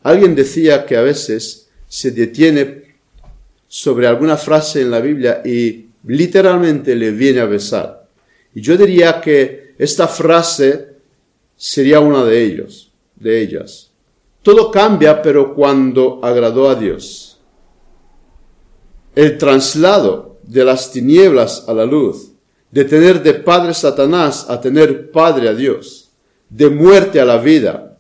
Alguien 0.04 0.36
decía 0.36 0.86
que 0.86 0.98
a 0.98 1.02
veces 1.02 1.70
se 1.88 2.12
detiene 2.12 2.96
sobre 3.68 4.08
alguna 4.08 4.38
frase 4.38 4.82
en 4.82 4.92
la 4.92 5.00
Biblia 5.00 5.42
y 5.46 5.88
literalmente 6.06 6.96
le 6.96 7.12
viene 7.12 7.40
a 7.40 7.46
besar. 7.46 8.08
Y 8.54 8.62
yo 8.62 8.78
diría 8.78 9.22
que 9.22 9.74
esta 9.78 10.08
frase 10.08 10.90
sería 11.56 12.00
una 12.00 12.24
de 12.24 12.44
ellos 12.44 12.92
de 13.26 13.42
ellas. 13.42 13.90
Todo 14.44 14.70
cambia, 14.70 15.24
pero 15.24 15.56
cuando 15.56 16.20
agradó 16.22 16.70
a 16.70 16.76
Dios. 16.76 17.40
El 19.16 19.40
traslado 19.40 20.38
de 20.44 20.64
las 20.64 20.92
tinieblas 20.92 21.66
a 21.68 21.74
la 21.74 21.86
luz, 21.86 22.34
de 22.70 22.86
tener 22.86 23.24
de 23.24 23.34
padre 23.34 23.74
Satanás 23.74 24.46
a 24.48 24.62
tener 24.62 25.10
padre 25.10 25.50
a 25.50 25.56
Dios, 25.56 26.12
de 26.50 26.70
muerte 26.70 27.20
a 27.20 27.26
la 27.26 27.38
vida, 27.38 27.98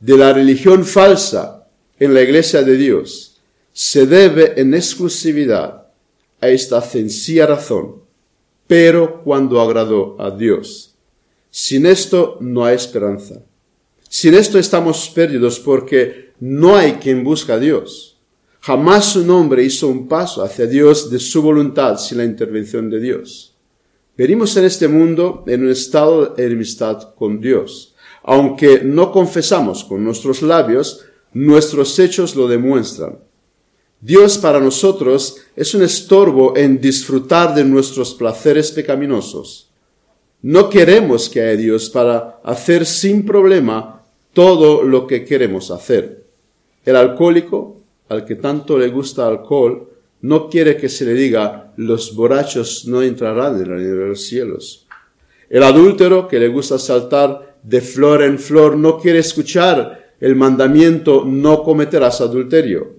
de 0.00 0.16
la 0.16 0.32
religión 0.32 0.86
falsa 0.86 1.66
en 1.98 2.14
la 2.14 2.22
iglesia 2.22 2.62
de 2.62 2.78
Dios, 2.78 3.36
se 3.74 4.06
debe 4.06 4.58
en 4.58 4.72
exclusividad 4.72 5.88
a 6.40 6.48
esta 6.48 6.80
sencilla 6.80 7.44
razón, 7.44 7.96
pero 8.66 9.22
cuando 9.22 9.60
agradó 9.60 10.16
a 10.18 10.30
Dios. 10.30 10.94
Sin 11.50 11.84
esto 11.84 12.38
no 12.40 12.64
hay 12.64 12.76
esperanza. 12.76 13.42
Sin 14.12 14.34
esto 14.34 14.58
estamos 14.58 15.08
perdidos 15.14 15.60
porque 15.60 16.32
no 16.40 16.74
hay 16.74 16.94
quien 16.94 17.22
busca 17.22 17.54
a 17.54 17.58
Dios. 17.60 18.18
Jamás 18.60 19.14
un 19.14 19.30
hombre 19.30 19.62
hizo 19.62 19.86
un 19.86 20.08
paso 20.08 20.42
hacia 20.42 20.66
Dios 20.66 21.10
de 21.10 21.20
su 21.20 21.40
voluntad 21.40 21.96
sin 21.96 22.18
la 22.18 22.24
intervención 22.24 22.90
de 22.90 22.98
Dios. 22.98 23.54
Venimos 24.16 24.56
en 24.56 24.64
este 24.64 24.88
mundo 24.88 25.44
en 25.46 25.62
un 25.62 25.70
estado 25.70 26.26
de 26.26 26.44
enemistad 26.44 27.14
con 27.14 27.40
Dios. 27.40 27.94
Aunque 28.24 28.82
no 28.82 29.12
confesamos 29.12 29.84
con 29.84 30.02
nuestros 30.02 30.42
labios, 30.42 31.06
nuestros 31.32 31.96
hechos 32.00 32.34
lo 32.34 32.48
demuestran. 32.48 33.20
Dios 34.00 34.38
para 34.38 34.58
nosotros 34.58 35.36
es 35.54 35.72
un 35.72 35.82
estorbo 35.82 36.56
en 36.56 36.80
disfrutar 36.80 37.54
de 37.54 37.62
nuestros 37.62 38.14
placeres 38.14 38.72
pecaminosos. 38.72 39.70
No 40.42 40.68
queremos 40.68 41.28
que 41.28 41.42
haya 41.42 41.56
Dios 41.56 41.88
para 41.90 42.40
hacer 42.42 42.84
sin 42.84 43.24
problema 43.24 43.99
todo 44.32 44.82
lo 44.82 45.06
que 45.06 45.24
queremos 45.24 45.70
hacer. 45.70 46.24
El 46.84 46.96
alcohólico 46.96 47.80
al 48.10 48.24
que 48.24 48.34
tanto 48.34 48.76
le 48.76 48.88
gusta 48.88 49.26
alcohol, 49.26 49.88
no 50.22 50.50
quiere 50.50 50.76
que 50.76 50.88
se 50.88 51.04
le 51.04 51.14
diga 51.14 51.72
los 51.76 52.14
borrachos 52.14 52.86
no 52.86 53.02
entrarán 53.02 53.62
en 53.62 53.72
el 53.72 53.84
de 53.84 54.06
los 54.08 54.22
cielos. 54.22 54.86
El 55.48 55.62
adúltero 55.62 56.26
que 56.28 56.40
le 56.40 56.48
gusta 56.48 56.78
saltar 56.78 57.56
de 57.62 57.80
flor 57.80 58.22
en 58.22 58.38
flor 58.38 58.76
no 58.76 58.98
quiere 58.98 59.20
escuchar 59.20 60.14
el 60.20 60.34
mandamiento 60.34 61.24
no 61.24 61.62
cometerás 61.62 62.20
adulterio. 62.20 62.96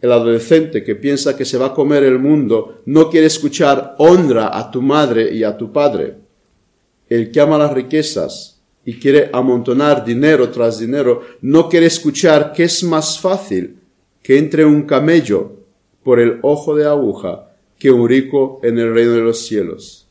El 0.00 0.12
adolescente 0.12 0.82
que 0.82 0.94
piensa 0.94 1.36
que 1.36 1.44
se 1.44 1.58
va 1.58 1.66
a 1.66 1.74
comer 1.74 2.04
el 2.04 2.18
mundo 2.20 2.82
no 2.86 3.10
quiere 3.10 3.26
escuchar 3.26 3.96
honra 3.98 4.56
a 4.56 4.70
tu 4.70 4.80
madre 4.80 5.34
y 5.34 5.42
a 5.42 5.56
tu 5.56 5.72
padre. 5.72 6.14
El 7.08 7.32
que 7.32 7.40
ama 7.40 7.58
las 7.58 7.72
riquezas 7.72 8.51
y 8.84 8.94
quiere 8.98 9.30
amontonar 9.32 10.04
dinero 10.04 10.50
tras 10.50 10.78
dinero, 10.78 11.22
no 11.40 11.68
quiere 11.68 11.86
escuchar 11.86 12.52
que 12.52 12.64
es 12.64 12.82
más 12.82 13.20
fácil 13.20 13.76
que 14.22 14.38
entre 14.38 14.64
un 14.64 14.82
camello 14.82 15.56
por 16.02 16.20
el 16.20 16.38
ojo 16.42 16.74
de 16.74 16.86
aguja 16.86 17.48
que 17.78 17.90
un 17.90 18.08
rico 18.08 18.60
en 18.62 18.78
el 18.78 18.94
reino 18.94 19.12
de 19.12 19.22
los 19.22 19.46
cielos. 19.46 20.08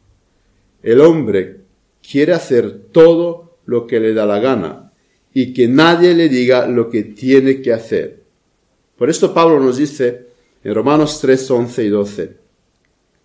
El 0.83 1.01
hombre 1.01 1.61
quiere 2.01 2.33
hacer 2.33 2.87
todo 2.91 3.57
lo 3.65 3.87
que 3.87 3.99
le 3.99 4.13
da 4.13 4.25
la 4.25 4.39
gana 4.39 4.91
y 5.33 5.53
que 5.53 5.67
nadie 5.67 6.13
le 6.13 6.29
diga 6.29 6.67
lo 6.67 6.89
que 6.89 7.03
tiene 7.03 7.61
que 7.61 7.71
hacer. 7.71 8.23
Por 8.97 9.09
esto 9.09 9.33
Pablo 9.33 9.59
nos 9.59 9.77
dice 9.77 10.27
en 10.63 10.75
Romanos 10.75 11.19
3, 11.21 11.51
11 11.51 11.83
y 11.85 11.89
12, 11.89 12.37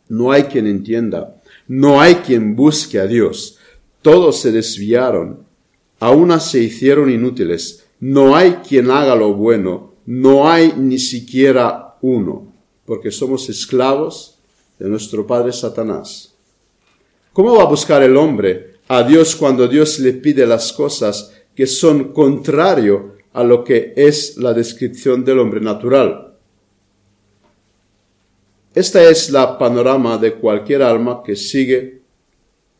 no 0.08 0.30
hay 0.30 0.44
quien 0.44 0.66
entienda, 0.66 1.42
no 1.66 2.00
hay 2.00 2.16
quien 2.16 2.54
busque 2.54 3.00
a 3.00 3.06
Dios 3.06 3.55
todos 4.06 4.40
se 4.40 4.52
desviaron, 4.52 5.44
a 5.98 6.12
unas 6.12 6.48
se 6.48 6.60
hicieron 6.60 7.10
inútiles, 7.10 7.86
no 7.98 8.36
hay 8.36 8.58
quien 8.64 8.88
haga 8.88 9.16
lo 9.16 9.34
bueno, 9.34 9.94
no 10.06 10.48
hay 10.48 10.74
ni 10.76 11.00
siquiera 11.00 11.96
uno, 12.02 12.52
porque 12.84 13.10
somos 13.10 13.48
esclavos 13.48 14.38
de 14.78 14.88
nuestro 14.88 15.26
Padre 15.26 15.52
Satanás. 15.52 16.32
¿Cómo 17.32 17.56
va 17.56 17.64
a 17.64 17.68
buscar 17.68 18.00
el 18.04 18.16
hombre 18.16 18.74
a 18.86 19.02
Dios 19.02 19.34
cuando 19.34 19.66
Dios 19.66 19.98
le 19.98 20.12
pide 20.12 20.46
las 20.46 20.72
cosas 20.72 21.32
que 21.56 21.66
son 21.66 22.12
contrario 22.12 23.16
a 23.32 23.42
lo 23.42 23.64
que 23.64 23.92
es 23.96 24.36
la 24.36 24.54
descripción 24.54 25.24
del 25.24 25.40
hombre 25.40 25.60
natural? 25.60 26.32
Esta 28.72 29.02
es 29.02 29.30
la 29.30 29.58
panorama 29.58 30.16
de 30.16 30.34
cualquier 30.34 30.82
alma 30.82 31.24
que 31.26 31.34
sigue 31.34 32.05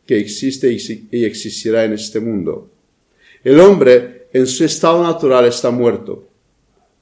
que 0.07 0.17
existe 0.17 0.71
y 1.11 1.25
existirá 1.25 1.83
en 1.83 1.93
este 1.93 2.19
mundo. 2.19 2.69
El 3.43 3.59
hombre 3.59 4.27
en 4.33 4.47
su 4.47 4.63
estado 4.63 5.03
natural 5.03 5.45
está 5.45 5.69
muerto, 5.69 6.27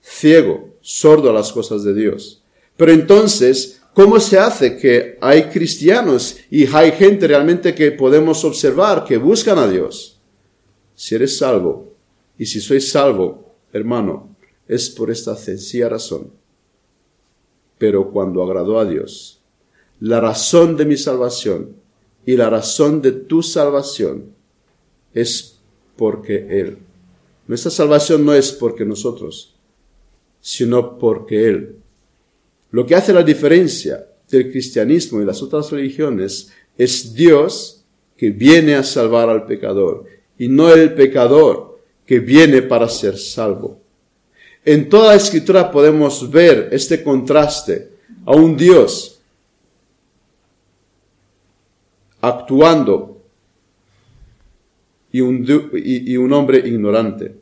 ciego, 0.01 0.75
sordo 0.81 1.29
a 1.29 1.33
las 1.33 1.51
cosas 1.51 1.83
de 1.83 1.93
Dios. 1.93 2.43
Pero 2.75 2.91
entonces, 2.91 3.81
¿cómo 3.93 4.19
se 4.19 4.37
hace 4.37 4.77
que 4.77 5.17
hay 5.21 5.43
cristianos 5.43 6.37
y 6.49 6.65
hay 6.67 6.91
gente 6.91 7.27
realmente 7.27 7.73
que 7.73 7.91
podemos 7.91 8.43
observar 8.43 9.05
que 9.05 9.17
buscan 9.17 9.57
a 9.59 9.67
Dios? 9.67 10.19
Si 10.95 11.15
eres 11.15 11.37
salvo, 11.37 11.93
y 12.37 12.45
si 12.45 12.59
soy 12.59 12.81
salvo, 12.81 13.55
hermano, 13.71 14.35
es 14.67 14.89
por 14.89 15.11
esta 15.11 15.35
sencilla 15.35 15.89
razón. 15.89 16.31
Pero 17.77 18.11
cuando 18.11 18.43
agradó 18.43 18.79
a 18.79 18.85
Dios, 18.85 19.41
la 19.99 20.19
razón 20.19 20.75
de 20.75 20.85
mi 20.85 20.97
salvación 20.97 21.75
y 22.25 22.35
la 22.35 22.49
razón 22.49 23.01
de 23.01 23.11
tu 23.11 23.43
salvación 23.43 24.33
es 25.13 25.59
porque 25.95 26.47
Él. 26.49 26.77
Nuestra 27.47 27.71
salvación 27.71 28.25
no 28.25 28.33
es 28.33 28.51
porque 28.51 28.85
nosotros, 28.85 29.55
sino 30.41 30.97
porque 30.97 31.47
Él. 31.47 31.75
Lo 32.71 32.85
que 32.85 32.95
hace 32.95 33.13
la 33.13 33.23
diferencia 33.23 34.07
del 34.29 34.51
cristianismo 34.51 35.21
y 35.21 35.25
las 35.25 35.41
otras 35.41 35.71
religiones 35.71 36.51
es 36.77 37.13
Dios 37.13 37.83
que 38.17 38.31
viene 38.31 38.75
a 38.75 38.83
salvar 38.83 39.29
al 39.29 39.45
pecador 39.45 40.05
y 40.37 40.47
no 40.47 40.73
el 40.73 40.93
pecador 40.93 41.79
que 42.05 42.19
viene 42.19 42.61
para 42.61 42.89
ser 42.89 43.17
salvo. 43.17 43.79
En 44.63 44.89
toda 44.89 45.15
escritura 45.15 45.71
podemos 45.71 46.29
ver 46.29 46.69
este 46.71 47.03
contraste 47.03 47.89
a 48.25 48.35
un 48.35 48.57
Dios 48.57 49.14
actuando 52.27 53.23
y 55.11 55.21
un, 55.21 55.45
y, 55.73 56.17
un 56.17 56.33
hombre 56.33 56.59
ignorante 56.59 57.35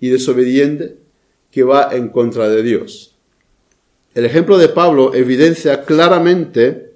y 0.00 0.08
desobediente 0.08 0.96
que 1.50 1.62
va 1.62 1.90
en 1.92 2.08
contra 2.08 2.48
de 2.48 2.62
Dios. 2.62 3.16
El 4.14 4.24
ejemplo 4.24 4.56
de 4.56 4.68
Pablo 4.68 5.14
evidencia 5.14 5.84
claramente 5.84 6.94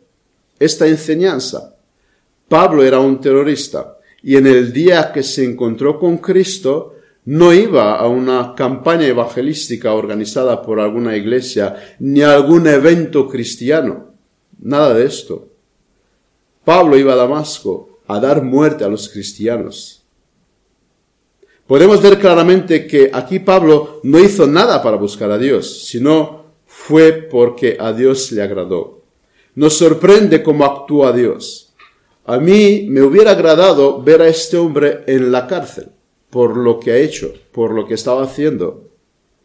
esta 0.58 0.86
enseñanza. 0.86 1.76
Pablo 2.48 2.82
era 2.82 2.98
un 2.98 3.20
terrorista 3.20 3.98
y 4.22 4.36
en 4.36 4.46
el 4.46 4.72
día 4.72 5.12
que 5.12 5.22
se 5.22 5.44
encontró 5.44 5.98
con 5.98 6.18
Cristo 6.18 6.96
no 7.24 7.52
iba 7.52 7.96
a 7.96 8.08
una 8.08 8.54
campaña 8.56 9.06
evangelística 9.06 9.92
organizada 9.92 10.62
por 10.62 10.80
alguna 10.80 11.16
iglesia 11.16 11.76
ni 12.00 12.22
a 12.22 12.34
algún 12.34 12.66
evento 12.66 13.28
cristiano. 13.28 14.14
Nada 14.60 14.94
de 14.94 15.04
esto. 15.04 15.51
Pablo 16.64 16.96
iba 16.96 17.12
a 17.12 17.16
Damasco 17.16 18.00
a 18.06 18.20
dar 18.20 18.42
muerte 18.42 18.84
a 18.84 18.88
los 18.88 19.08
cristianos. 19.08 20.04
Podemos 21.66 22.02
ver 22.02 22.18
claramente 22.18 22.86
que 22.86 23.10
aquí 23.12 23.38
Pablo 23.38 24.00
no 24.02 24.18
hizo 24.18 24.46
nada 24.46 24.82
para 24.82 24.96
buscar 24.96 25.30
a 25.30 25.38
Dios, 25.38 25.84
sino 25.84 26.44
fue 26.66 27.12
porque 27.12 27.76
a 27.78 27.92
Dios 27.92 28.30
le 28.32 28.42
agradó. 28.42 29.02
Nos 29.54 29.74
sorprende 29.74 30.42
cómo 30.42 30.64
actúa 30.64 31.12
Dios. 31.12 31.72
A 32.24 32.38
mí 32.38 32.86
me 32.88 33.02
hubiera 33.02 33.32
agradado 33.32 34.02
ver 34.02 34.22
a 34.22 34.28
este 34.28 34.56
hombre 34.56 35.04
en 35.06 35.32
la 35.32 35.46
cárcel 35.46 35.88
por 36.32 36.56
lo 36.56 36.80
que 36.80 36.92
ha 36.92 36.96
hecho, 36.96 37.34
por 37.52 37.72
lo 37.72 37.86
que 37.86 37.92
estaba 37.92 38.22
haciendo. 38.22 38.88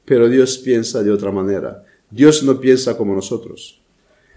Pero 0.05 0.29
Dios 0.29 0.57
piensa 0.57 1.03
de 1.03 1.11
otra 1.11 1.31
manera. 1.31 1.83
Dios 2.09 2.43
no 2.43 2.61
piensa 2.61 2.95
como 2.97 3.13
nosotros. 3.13 3.81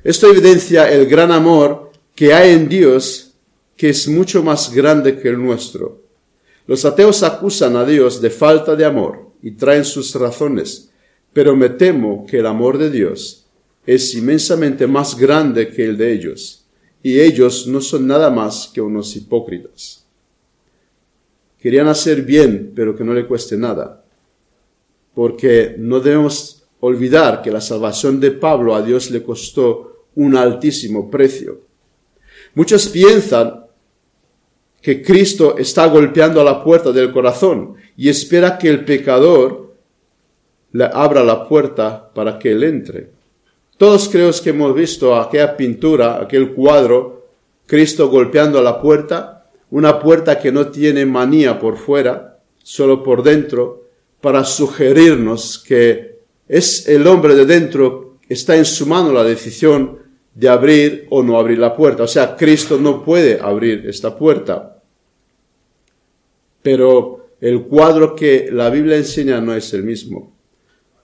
Esto 0.03 0.29
evidencia 0.29 0.91
el 0.91 1.07
gran 1.07 1.31
amor 1.31 1.90
que 2.21 2.35
hay 2.35 2.51
en 2.51 2.69
Dios 2.69 3.33
que 3.79 3.89
es 3.89 4.07
mucho 4.07 4.43
más 4.43 4.75
grande 4.75 5.19
que 5.19 5.29
el 5.29 5.43
nuestro. 5.43 6.03
Los 6.67 6.85
ateos 6.85 7.23
acusan 7.23 7.77
a 7.77 7.85
Dios 7.87 8.21
de 8.21 8.29
falta 8.29 8.77
de 8.77 8.85
amor 8.85 9.31
y 9.41 9.53
traen 9.53 9.87
sus 9.87 10.15
razones, 10.15 10.91
pero 11.33 11.57
me 11.57 11.71
temo 11.71 12.27
que 12.27 12.41
el 12.41 12.47
amor 12.47 12.77
de 12.77 12.91
Dios 12.91 13.47
es 13.87 14.15
inmensamente 14.15 14.87
más 14.87 15.17
grande 15.17 15.71
que 15.71 15.83
el 15.83 15.97
de 15.97 16.13
ellos, 16.13 16.67
y 17.03 17.19
ellos 17.19 17.67
no 17.67 17.81
son 17.81 18.07
nada 18.07 18.29
más 18.29 18.71
que 18.71 18.83
unos 18.83 19.17
hipócritas. 19.17 20.05
Querían 21.59 21.89
hacer 21.89 22.21
bien, 22.21 22.75
pero 22.77 22.95
que 22.95 23.03
no 23.03 23.15
le 23.15 23.27
cueste 23.27 23.57
nada, 23.57 24.05
porque 25.15 25.75
no 25.79 26.01
debemos 26.01 26.65
olvidar 26.81 27.41
que 27.41 27.51
la 27.51 27.63
salvación 27.63 28.21
de 28.21 28.33
Pablo 28.33 28.75
a 28.75 28.83
Dios 28.83 29.11
le 29.11 29.23
costó 29.23 30.05
un 30.17 30.37
altísimo 30.37 31.11
precio. 31.11 31.70
Muchos 32.55 32.89
piensan 32.89 33.65
que 34.81 35.03
Cristo 35.03 35.57
está 35.59 35.87
golpeando 35.87 36.41
a 36.41 36.45
la 36.45 36.65
puerta 36.65 36.91
del 36.93 37.13
corazón 37.13 37.75
y 37.97 38.09
espera 38.09 38.59
que 38.59 38.69
el 38.69 38.85
pecador 38.85 39.75
le 40.73 40.85
abra 40.85 41.23
la 41.23 41.47
puerta 41.47 42.11
para 42.15 42.39
que 42.39 42.53
él 42.53 42.65
entre. 42.65 43.11
Todos 43.77 44.09
creo 44.09 44.31
que 44.43 44.51
hemos 44.51 44.75
visto 44.75 45.17
aquella 45.17 45.57
pintura, 45.57 46.21
aquel 46.21 46.53
cuadro, 46.53 47.29
Cristo 47.67 48.09
golpeando 48.09 48.59
a 48.59 48.63
la 48.63 48.81
puerta, 48.81 49.47
una 49.71 49.99
puerta 50.01 50.39
que 50.39 50.51
no 50.51 50.69
tiene 50.69 51.07
manía 51.07 51.59
por 51.59 51.77
fuera, 51.77 52.39
solo 52.63 53.03
por 53.03 53.23
dentro, 53.23 53.85
para 54.21 54.45
sugerirnos 54.45 55.59
que 55.59 56.19
es 56.49 56.89
el 56.89 57.07
hombre 57.07 57.35
de 57.35 57.47
dentro, 57.47 58.17
está 58.29 58.57
en 58.57 58.65
su 58.65 58.87
mano 58.87 59.13
la 59.13 59.25
decisión 59.25 60.00
de 60.35 60.49
abrir 60.49 61.07
o 61.11 61.23
no 61.23 61.39
abrir 61.39 61.59
la 61.59 61.75
puerta. 61.75 62.05
O 62.05 62.09
sea, 62.09 62.37
Cristo 62.37 62.79
no 62.79 63.05
puede 63.05 63.41
abrir 63.41 63.85
esta 63.87 64.17
puerta. 64.17 64.83
Pero 66.63 67.31
el 67.41 67.63
cuadro 67.63 68.15
que 68.15 68.49
la 68.53 68.71
Biblia 68.71 68.97
enseña 68.97 69.41
no 69.41 69.55
es 69.55 69.73
el 69.73 69.83
mismo. 69.83 70.33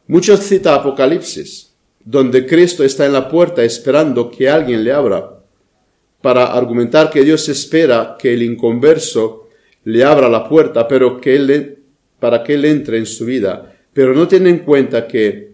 Muchos 0.07 0.41
cita 0.41 0.75
Apocalipsis, 0.75 1.73
donde 2.05 2.47
Cristo 2.47 2.85
está 2.85 3.07
en 3.07 3.12
la 3.12 3.29
puerta 3.29 3.65
esperando 3.65 4.31
que 4.31 4.49
alguien 4.49 4.85
le 4.85 4.93
abra, 4.93 5.33
para 6.21 6.53
argumentar 6.53 7.11
que 7.11 7.25
Dios 7.25 7.49
espera 7.49 8.17
que 8.19 8.35
el 8.35 8.43
inconverso 8.43 9.49
le 9.85 10.05
abra 10.05 10.29
la 10.29 10.49
puerta, 10.49 10.87
pero 10.87 11.21
que 11.21 11.37
él, 11.37 11.79
para 12.19 12.43
que 12.43 12.55
él 12.55 12.65
entre 12.65 12.99
en 12.99 13.07
su 13.07 13.25
vida. 13.25 13.75
Pero 13.93 14.15
no 14.15 14.27
tiene 14.29 14.51
en 14.51 14.59
cuenta 14.61 15.07
que 15.07 15.53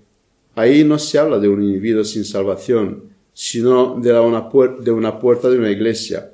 ahí 0.55 0.85
no 0.85 0.99
se 0.99 1.19
habla 1.19 1.39
de 1.39 1.49
un 1.49 1.63
individuo 1.63 2.05
sin 2.05 2.25
salvación, 2.25 3.12
sino 3.33 3.99
de 4.01 4.13
una, 4.19 4.49
de 4.81 4.91
una 4.91 5.19
puerta 5.19 5.49
de 5.49 5.59
una 5.59 5.71
iglesia. 5.71 6.33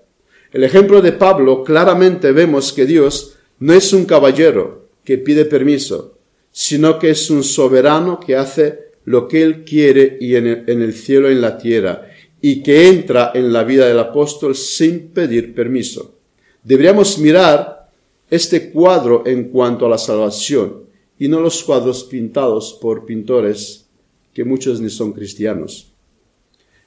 El 0.53 0.65
ejemplo 0.65 1.03
de 1.03 1.13
Pablo 1.13 1.63
claramente 1.63 2.33
vemos 2.33 2.73
que 2.73 2.87
Dios 2.87 3.37
no 3.61 3.73
es 3.73 3.93
un 3.93 4.05
caballero 4.05 4.89
que 5.05 5.19
pide 5.19 5.45
permiso, 5.45 6.19
sino 6.51 6.99
que 6.99 7.11
es 7.11 7.31
un 7.31 7.45
soberano 7.45 8.19
que 8.19 8.37
hace 8.37 8.89
lo 9.05 9.29
que 9.29 9.43
él 9.43 9.65
quiere 9.65 10.19
y 10.21 10.37
en 10.37 10.47
el, 10.47 10.65
en 10.67 10.83
el 10.83 10.95
cielo 10.95 11.29
y 11.31 11.33
en 11.33 11.41
la 11.41 11.57
tierra, 11.59 12.11
y 12.41 12.63
que 12.63 12.89
entra 12.89 13.33
en 13.35 13.53
la 13.53 13.65
vida 13.65 13.87
del 13.87 13.99
apóstol 13.99 14.55
sin 14.55 15.09
pedir 15.09 15.55
permiso. 15.55 16.15
Deberíamos 16.63 17.19
mirar 17.19 17.91
este 18.31 18.71
cuadro 18.71 19.23
en 19.27 19.45
cuanto 19.49 19.87
a 19.87 19.89
la 19.89 19.99
salvación 19.99 20.85
y 21.19 21.29
no 21.29 21.41
los 21.41 21.63
cuadros 21.63 22.05
pintados 22.05 22.79
por 22.81 23.07
pintores 23.07 23.87
que 24.33 24.45
muchos 24.45 24.81
ni 24.81 24.91
son 24.91 25.13
cristianos. 25.13 25.93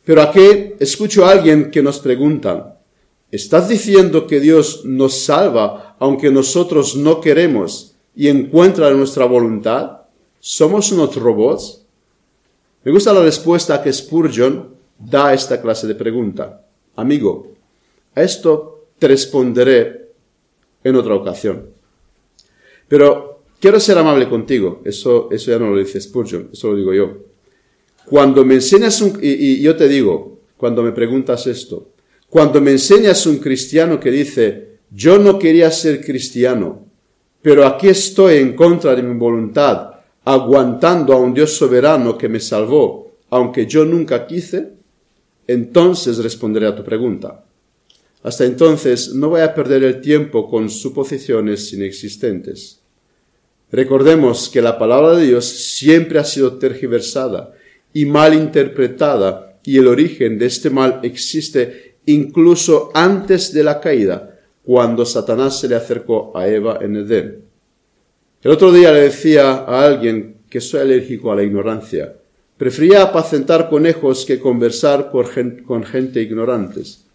Pero 0.03 0.21
aquí 0.21 0.73
escucho 0.79 1.25
a 1.25 1.31
alguien 1.31 1.71
que 1.71 1.83
nos 1.83 1.99
pregunta, 1.99 2.71
¿Estás 3.31 3.69
diciendo 3.69 4.27
que 4.27 4.41
Dios 4.41 4.83
nos 4.83 5.23
salva 5.23 5.95
aunque 5.99 6.29
nosotros 6.29 6.97
no 6.97 7.21
queremos 7.21 7.95
y 8.13 8.27
encuentra 8.27 8.91
nuestra 8.91 9.23
voluntad? 9.23 10.01
¿Somos 10.41 10.91
unos 10.91 11.15
robots? 11.15 11.85
Me 12.83 12.91
gusta 12.91 13.13
la 13.13 13.23
respuesta 13.23 13.81
que 13.81 13.93
Spurgeon 13.93 14.75
da 14.99 15.27
a 15.27 15.33
esta 15.33 15.61
clase 15.61 15.87
de 15.87 15.95
pregunta. 15.95 16.65
Amigo, 16.97 17.53
a 18.15 18.21
esto 18.21 18.87
te 18.99 19.07
responderé 19.07 20.09
en 20.83 20.95
otra 20.97 21.15
ocasión. 21.15 21.67
Pero 22.89 23.43
quiero 23.61 23.79
ser 23.79 23.97
amable 23.97 24.27
contigo. 24.27 24.81
Eso, 24.83 25.29
eso 25.31 25.51
ya 25.51 25.59
no 25.59 25.69
lo 25.69 25.77
dice 25.77 26.01
Spurgeon, 26.01 26.49
eso 26.51 26.71
lo 26.71 26.75
digo 26.75 26.93
yo. 26.93 27.17
Cuando 28.05 28.43
me 28.43 28.55
enseñas 28.55 29.01
un, 29.01 29.19
y 29.21 29.61
yo 29.61 29.75
te 29.75 29.87
digo, 29.87 30.39
cuando 30.57 30.83
me 30.83 30.91
preguntas 30.91 31.47
esto, 31.47 31.91
cuando 32.29 32.61
me 32.61 32.71
enseñas 32.71 33.25
un 33.25 33.37
cristiano 33.37 33.99
que 33.99 34.11
dice, 34.11 34.77
yo 34.89 35.17
no 35.19 35.39
quería 35.39 35.71
ser 35.71 36.03
cristiano, 36.03 36.85
pero 37.41 37.65
aquí 37.65 37.87
estoy 37.87 38.37
en 38.37 38.55
contra 38.55 38.95
de 38.95 39.03
mi 39.03 39.17
voluntad, 39.17 39.91
aguantando 40.23 41.13
a 41.13 41.17
un 41.17 41.33
Dios 41.33 41.51
soberano 41.51 42.17
que 42.17 42.29
me 42.29 42.39
salvó, 42.39 43.11
aunque 43.29 43.65
yo 43.65 43.85
nunca 43.85 44.27
quise, 44.27 44.73
entonces 45.47 46.19
responderé 46.19 46.67
a 46.67 46.75
tu 46.75 46.83
pregunta. 46.83 47.43
Hasta 48.23 48.45
entonces 48.45 49.13
no 49.15 49.29
voy 49.29 49.41
a 49.41 49.55
perder 49.55 49.83
el 49.83 49.99
tiempo 49.99 50.49
con 50.49 50.69
suposiciones 50.69 51.73
inexistentes. 51.73 52.79
Recordemos 53.71 54.49
que 54.49 54.61
la 54.61 54.77
palabra 54.77 55.15
de 55.15 55.25
Dios 55.25 55.45
siempre 55.45 56.19
ha 56.19 56.23
sido 56.23 56.57
tergiversada 56.59 57.53
y 57.93 58.05
mal 58.05 58.33
interpretada 58.33 59.59
y 59.63 59.77
el 59.77 59.87
origen 59.87 60.37
de 60.37 60.45
este 60.47 60.69
mal 60.69 60.99
existe 61.03 61.95
incluso 62.05 62.91
antes 62.93 63.53
de 63.53 63.63
la 63.63 63.79
caída, 63.79 64.39
cuando 64.63 65.05
Satanás 65.05 65.59
se 65.59 65.67
le 65.67 65.75
acercó 65.75 66.35
a 66.35 66.47
Eva 66.47 66.79
en 66.81 66.95
Edén. 66.95 67.41
El 68.41 68.51
otro 68.51 68.71
día 68.71 68.91
le 68.91 69.01
decía 69.01 69.51
a 69.51 69.85
alguien 69.85 70.37
que 70.49 70.61
soy 70.61 70.81
alérgico 70.81 71.31
a 71.31 71.35
la 71.35 71.43
ignorancia. 71.43 72.15
Prefería 72.57 73.03
apacentar 73.03 73.69
conejos 73.69 74.25
que 74.25 74.39
conversar 74.39 75.11
con 75.11 75.83
gente 75.83 76.21
ignorantes. 76.21 77.05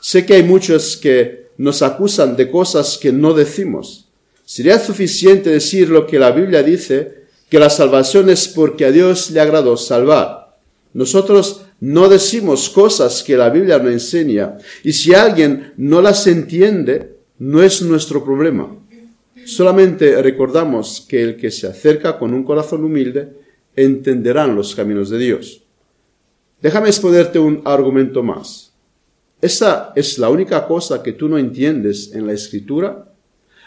Sé 0.00 0.24
que 0.24 0.34
hay 0.34 0.42
muchos 0.42 0.96
que 0.96 1.50
nos 1.58 1.82
acusan 1.82 2.36
de 2.36 2.50
cosas 2.50 2.98
que 2.98 3.12
no 3.12 3.34
decimos. 3.34 4.08
Sería 4.44 4.78
suficiente 4.78 5.50
decir 5.50 5.90
lo 5.90 6.06
que 6.06 6.18
la 6.18 6.30
Biblia 6.32 6.62
dice, 6.62 7.19
que 7.50 7.58
la 7.58 7.68
salvación 7.68 8.30
es 8.30 8.48
porque 8.48 8.86
a 8.86 8.92
Dios 8.92 9.30
le 9.32 9.40
agradó 9.40 9.76
salvar. 9.76 10.56
Nosotros 10.94 11.66
no 11.80 12.08
decimos 12.08 12.70
cosas 12.70 13.22
que 13.22 13.36
la 13.36 13.50
Biblia 13.50 13.78
no 13.78 13.90
enseña. 13.90 14.56
Y 14.84 14.92
si 14.92 15.14
alguien 15.14 15.72
no 15.76 16.00
las 16.00 16.26
entiende, 16.26 17.16
no 17.38 17.62
es 17.62 17.82
nuestro 17.82 18.24
problema. 18.24 18.76
Solamente 19.44 20.20
recordamos 20.22 21.04
que 21.08 21.22
el 21.22 21.36
que 21.36 21.50
se 21.50 21.66
acerca 21.66 22.18
con 22.18 22.32
un 22.32 22.44
corazón 22.44 22.84
humilde 22.84 23.32
entenderán 23.74 24.54
los 24.54 24.74
caminos 24.74 25.10
de 25.10 25.18
Dios. 25.18 25.62
Déjame 26.60 26.88
exponerte 26.88 27.38
un 27.38 27.62
argumento 27.64 28.22
más. 28.22 28.72
¿Esa 29.40 29.92
es 29.96 30.18
la 30.18 30.28
única 30.28 30.66
cosa 30.66 31.02
que 31.02 31.14
tú 31.14 31.28
no 31.28 31.38
entiendes 31.38 32.12
en 32.14 32.26
la 32.26 32.34
Escritura? 32.34 33.09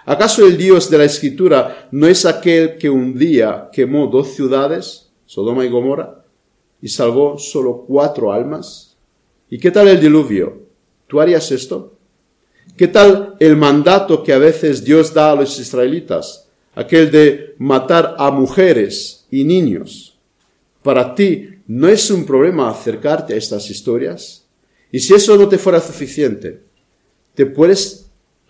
¿Acaso 0.06 0.46
el 0.46 0.58
Dios 0.58 0.90
de 0.90 0.98
la 0.98 1.06
Escritura 1.06 1.88
no 1.92 2.08
es 2.08 2.26
aquel 2.26 2.78
que 2.78 2.90
un 2.90 3.18
día 3.18 3.70
quemó 3.72 4.08
dos 4.08 4.30
ciudades, 4.30 5.12
Sodoma 5.26 5.66
y 5.66 5.70
Gomorra? 5.70 6.24
y 6.84 6.90
salvó 6.90 7.38
solo 7.40 7.86
cuatro 7.88 8.34
almas? 8.34 8.98
¿Y 9.50 9.58
qué 9.58 9.72
tal 9.72 9.88
el 9.88 10.02
diluvio? 10.02 10.64
¿Tú 11.08 11.22
harías 11.22 11.50
esto? 11.50 11.98
¿Qué 12.76 12.90
tal 12.90 13.38
el 13.40 13.56
mandato 13.56 14.22
que 14.22 14.34
a 14.34 14.38
veces 14.38 14.84
Dios 14.84 15.14
da 15.14 15.32
a 15.32 15.36
los 15.36 15.58
israelitas? 15.60 16.50
Aquel 16.76 17.10
de 17.10 17.56
matar 17.58 18.16
a 18.18 18.32
mujeres 18.32 19.26
y 19.32 19.46
niños. 19.46 20.20
Para 20.82 21.16
ti, 21.16 21.52
¿no 21.68 21.88
es 21.88 22.12
un 22.12 22.26
problema 22.26 22.70
acercarte 22.70 23.34
a 23.34 23.38
estas 23.38 23.70
historias? 23.70 24.44
Y 24.92 25.00
si 25.00 25.14
eso 25.14 25.38
no 25.38 25.48
te 25.48 25.58
fuera 25.58 25.80
suficiente, 25.80 26.64
¿te 27.34 27.46
puedes, 27.46 28.03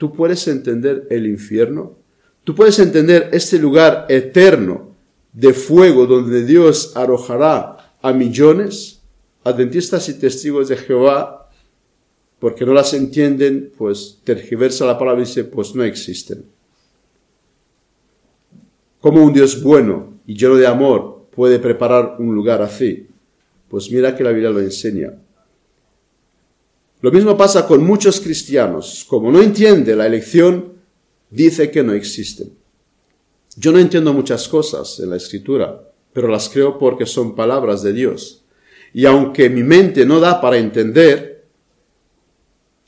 tú 0.04 0.12
puedes 0.12 0.46
entender 0.50 1.08
el 1.10 1.26
infierno? 1.28 1.96
¿Tú 2.44 2.54
puedes 2.54 2.78
entender 2.78 3.30
este 3.32 3.58
lugar 3.58 4.06
eterno 4.10 4.90
de 5.32 5.54
fuego 5.54 6.06
donde 6.06 6.44
Dios 6.44 6.92
arrojará 6.98 7.96
a 8.02 8.12
millones, 8.12 9.02
adventistas 9.46 10.10
y 10.10 10.20
testigos 10.20 10.68
de 10.68 10.76
Jehová, 10.76 11.50
porque 12.38 12.66
no 12.66 12.74
las 12.74 12.94
entienden, 12.94 13.72
pues 13.78 14.20
tergiversa 14.26 14.86
la 14.86 15.00
palabra 15.00 15.22
y 15.22 15.26
dice, 15.26 15.46
pues 15.46 15.74
no 15.74 15.84
existen. 15.84 16.44
¿Cómo 19.00 19.24
un 19.24 19.32
Dios 19.32 19.64
bueno 19.64 20.20
y 20.28 20.36
lleno 20.36 20.56
de 20.56 20.68
amor 20.68 21.28
puede 21.34 21.60
preparar 21.60 22.18
un 22.20 22.36
lugar 22.36 22.62
así? 22.62 23.08
Pues 23.70 23.90
mira 23.90 24.14
que 24.18 24.26
la 24.26 24.32
Biblia 24.32 24.50
lo 24.50 24.60
enseña. 24.60 25.14
Lo 27.04 27.12
mismo 27.12 27.36
pasa 27.36 27.68
con 27.68 27.84
muchos 27.84 28.22
cristianos. 28.22 29.06
Como 29.10 29.30
no 29.30 29.42
entiende 29.42 29.94
la 29.94 30.08
elección, 30.08 30.76
dice 31.30 31.70
que 31.70 31.84
no 31.84 31.92
existen. 31.92 32.54
Yo 33.58 33.74
no 33.74 33.80
entiendo 33.80 34.14
muchas 34.14 34.48
cosas 34.48 35.02
en 35.02 35.10
la 35.10 35.18
escritura, 35.18 35.84
pero 36.14 36.30
las 36.30 36.48
creo 36.48 36.80
porque 36.80 37.06
son 37.06 37.36
palabras 37.36 37.84
de 37.84 37.92
Dios. 37.92 38.46
Y 38.94 39.06
aunque 39.06 39.50
mi 39.50 39.64
mente 39.64 40.06
no 40.06 40.22
da 40.22 40.40
para 40.40 40.58
entender, 40.58 41.44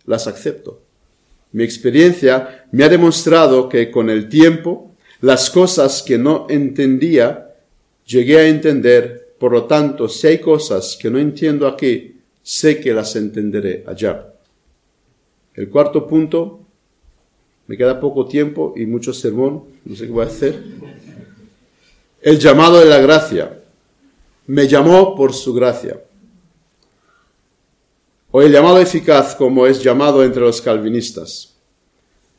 las 0.05 0.27
acepto. 0.27 0.81
Mi 1.51 1.65
experiencia 1.65 2.67
me 2.71 2.85
ha 2.85 2.89
demostrado 2.89 3.67
que 3.67 3.91
con 3.91 4.09
el 4.09 4.29
tiempo 4.29 4.95
las 5.19 5.49
cosas 5.49 6.01
que 6.01 6.17
no 6.17 6.47
entendía 6.49 7.53
llegué 8.05 8.37
a 8.37 8.47
entender, 8.47 9.35
por 9.37 9.51
lo 9.51 9.65
tanto, 9.65 10.07
si 10.07 10.27
hay 10.27 10.39
cosas 10.39 10.97
que 10.97 11.11
no 11.11 11.19
entiendo 11.19 11.67
aquí, 11.67 12.14
sé 12.45 12.79
que 12.79 12.93
las 12.93 13.15
entenderé 13.15 13.83
allá. 13.87 14.31
El 15.55 15.67
cuarto 15.67 16.05
punto, 16.05 16.59
me 17.65 17.75
queda 17.75 17.99
poco 17.99 18.27
tiempo 18.27 18.73
y 18.75 18.85
mucho 18.85 19.13
sermón, 19.13 19.63
no 19.83 19.95
sé 19.95 20.05
qué 20.05 20.11
voy 20.11 20.25
a 20.25 20.27
hacer. 20.27 20.63
El 22.21 22.37
llamado 22.37 22.79
de 22.79 22.85
la 22.85 22.99
gracia. 22.99 23.63
Me 24.45 24.67
llamó 24.67 25.15
por 25.15 25.33
su 25.33 25.55
gracia. 25.55 25.99
O 28.29 28.43
el 28.43 28.51
llamado 28.51 28.79
eficaz 28.79 29.33
como 29.35 29.65
es 29.65 29.81
llamado 29.81 30.23
entre 30.23 30.41
los 30.41 30.61
calvinistas. 30.61 31.55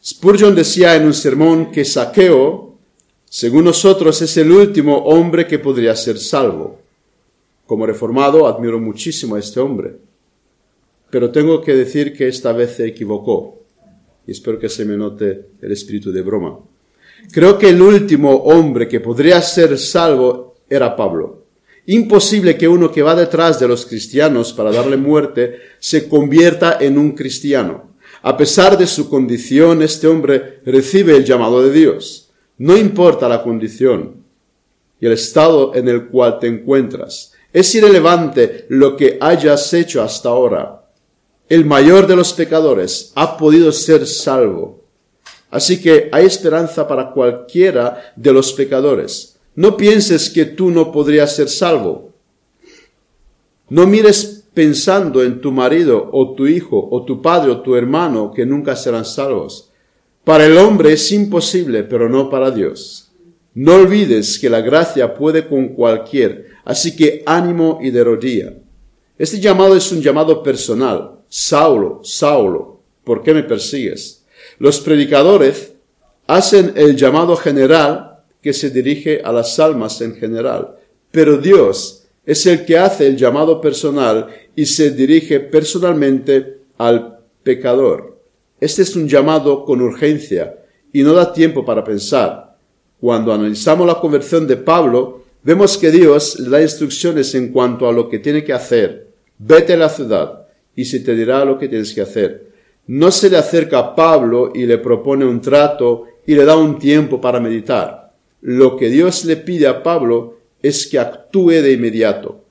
Spurgeon 0.04 0.54
decía 0.54 0.94
en 0.94 1.06
un 1.06 1.14
sermón 1.14 1.72
que 1.72 1.84
Saqueo, 1.84 2.76
según 3.28 3.64
nosotros, 3.64 4.22
es 4.22 4.36
el 4.36 4.52
último 4.52 4.98
hombre 4.98 5.48
que 5.48 5.58
podría 5.58 5.96
ser 5.96 6.18
salvo. 6.18 6.86
Como 7.66 7.84
reformado 7.84 8.46
admiro 8.46 8.78
muchísimo 8.78 9.34
a 9.34 9.40
este 9.40 9.58
hombre. 9.58 9.96
Pero 11.16 11.30
tengo 11.30 11.62
que 11.62 11.74
decir 11.74 12.12
que 12.12 12.28
esta 12.28 12.52
vez 12.52 12.72
se 12.72 12.86
equivocó. 12.86 13.62
Y 14.26 14.32
espero 14.32 14.58
que 14.58 14.68
se 14.68 14.84
me 14.84 14.98
note 14.98 15.46
el 15.62 15.72
espíritu 15.72 16.12
de 16.12 16.20
broma. 16.20 16.58
Creo 17.32 17.56
que 17.56 17.70
el 17.70 17.80
último 17.80 18.34
hombre 18.34 18.86
que 18.86 19.00
podría 19.00 19.40
ser 19.40 19.78
salvo 19.78 20.56
era 20.68 20.94
Pablo. 20.94 21.46
Imposible 21.86 22.58
que 22.58 22.68
uno 22.68 22.92
que 22.92 23.00
va 23.00 23.14
detrás 23.14 23.58
de 23.58 23.66
los 23.66 23.86
cristianos 23.86 24.52
para 24.52 24.70
darle 24.70 24.98
muerte 24.98 25.56
se 25.78 26.06
convierta 26.06 26.76
en 26.82 26.98
un 26.98 27.12
cristiano. 27.12 27.94
A 28.20 28.36
pesar 28.36 28.76
de 28.76 28.86
su 28.86 29.08
condición, 29.08 29.80
este 29.80 30.08
hombre 30.08 30.58
recibe 30.66 31.16
el 31.16 31.24
llamado 31.24 31.62
de 31.62 31.72
Dios. 31.72 32.30
No 32.58 32.76
importa 32.76 33.26
la 33.26 33.42
condición. 33.42 34.22
y 35.00 35.06
el 35.06 35.12
estado 35.12 35.74
en 35.74 35.88
el 35.88 36.08
cual 36.08 36.38
te 36.38 36.46
encuentras. 36.46 37.32
Es 37.54 37.74
irrelevante 37.74 38.66
lo 38.68 38.98
que 38.98 39.16
hayas 39.18 39.72
hecho 39.72 40.02
hasta 40.02 40.28
ahora. 40.28 40.75
El 41.48 41.64
mayor 41.64 42.08
de 42.08 42.16
los 42.16 42.32
pecadores 42.32 43.12
ha 43.14 43.36
podido 43.36 43.70
ser 43.70 44.06
salvo. 44.06 44.84
Así 45.50 45.80
que 45.80 46.08
hay 46.10 46.26
esperanza 46.26 46.88
para 46.88 47.12
cualquiera 47.12 48.12
de 48.16 48.32
los 48.32 48.52
pecadores. 48.52 49.36
No 49.54 49.76
pienses 49.76 50.28
que 50.28 50.44
tú 50.44 50.70
no 50.70 50.90
podrías 50.90 51.36
ser 51.36 51.48
salvo. 51.48 52.10
No 53.68 53.86
mires 53.86 54.44
pensando 54.54 55.22
en 55.22 55.40
tu 55.40 55.52
marido 55.52 56.08
o 56.12 56.34
tu 56.34 56.46
hijo 56.46 56.88
o 56.90 57.04
tu 57.04 57.22
padre 57.22 57.52
o 57.52 57.60
tu 57.60 57.76
hermano 57.76 58.32
que 58.34 58.44
nunca 58.44 58.74
serán 58.74 59.04
salvos. 59.04 59.70
Para 60.24 60.46
el 60.46 60.58
hombre 60.58 60.94
es 60.94 61.12
imposible, 61.12 61.84
pero 61.84 62.08
no 62.08 62.28
para 62.28 62.50
Dios. 62.50 63.12
No 63.54 63.76
olvides 63.76 64.38
que 64.38 64.50
la 64.50 64.60
gracia 64.60 65.14
puede 65.14 65.46
con 65.46 65.68
cualquier, 65.68 66.46
así 66.64 66.96
que 66.96 67.22
ánimo 67.24 67.78
y 67.80 67.90
de 67.90 68.02
rodilla. 68.02 68.52
Este 69.16 69.40
llamado 69.40 69.76
es 69.76 69.90
un 69.92 70.02
llamado 70.02 70.42
personal. 70.42 71.15
Saulo, 71.28 72.00
Saulo, 72.02 72.80
¿por 73.04 73.22
qué 73.22 73.34
me 73.34 73.42
persigues? 73.42 74.24
Los 74.58 74.80
predicadores 74.80 75.72
hacen 76.26 76.72
el 76.76 76.96
llamado 76.96 77.36
general 77.36 78.20
que 78.42 78.52
se 78.52 78.70
dirige 78.70 79.20
a 79.24 79.32
las 79.32 79.58
almas 79.58 80.00
en 80.00 80.14
general, 80.14 80.76
pero 81.10 81.36
Dios 81.38 82.04
es 82.24 82.46
el 82.46 82.64
que 82.64 82.78
hace 82.78 83.06
el 83.06 83.16
llamado 83.16 83.60
personal 83.60 84.28
y 84.54 84.66
se 84.66 84.90
dirige 84.90 85.40
personalmente 85.40 86.58
al 86.78 87.18
pecador. 87.42 88.18
Este 88.60 88.82
es 88.82 88.96
un 88.96 89.08
llamado 89.08 89.64
con 89.64 89.80
urgencia 89.80 90.56
y 90.92 91.02
no 91.02 91.12
da 91.12 91.32
tiempo 91.32 91.64
para 91.64 91.84
pensar. 91.84 92.56
Cuando 93.00 93.32
analizamos 93.32 93.86
la 93.86 94.00
conversión 94.00 94.46
de 94.46 94.56
Pablo, 94.56 95.24
vemos 95.42 95.76
que 95.76 95.90
Dios 95.90 96.40
le 96.40 96.48
da 96.48 96.62
instrucciones 96.62 97.34
en 97.34 97.52
cuanto 97.52 97.88
a 97.88 97.92
lo 97.92 98.08
que 98.08 98.18
tiene 98.18 98.42
que 98.42 98.52
hacer. 98.52 99.08
Vete 99.38 99.74
a 99.74 99.76
la 99.76 99.88
ciudad 99.88 100.45
y 100.76 100.84
se 100.84 101.00
te 101.00 101.16
dirá 101.16 101.44
lo 101.44 101.58
que 101.58 101.68
tienes 101.68 101.92
que 101.92 102.02
hacer. 102.02 102.46
No 102.86 103.10
se 103.10 103.28
le 103.28 103.38
acerca 103.38 103.78
a 103.78 103.94
Pablo 103.96 104.52
y 104.54 104.66
le 104.66 104.78
propone 104.78 105.24
un 105.24 105.40
trato 105.40 106.04
y 106.24 106.34
le 106.34 106.44
da 106.44 106.56
un 106.56 106.78
tiempo 106.78 107.20
para 107.20 107.40
meditar. 107.40 108.12
Lo 108.42 108.76
que 108.76 108.88
Dios 108.90 109.24
le 109.24 109.38
pide 109.38 109.66
a 109.66 109.82
Pablo 109.82 110.38
es 110.62 110.86
que 110.86 110.98
actúe 110.98 111.62
de 111.62 111.72
inmediato. 111.72 112.44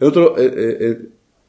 Eh, 0.00 0.08
eh, 0.08 0.76
eh, 0.80 0.98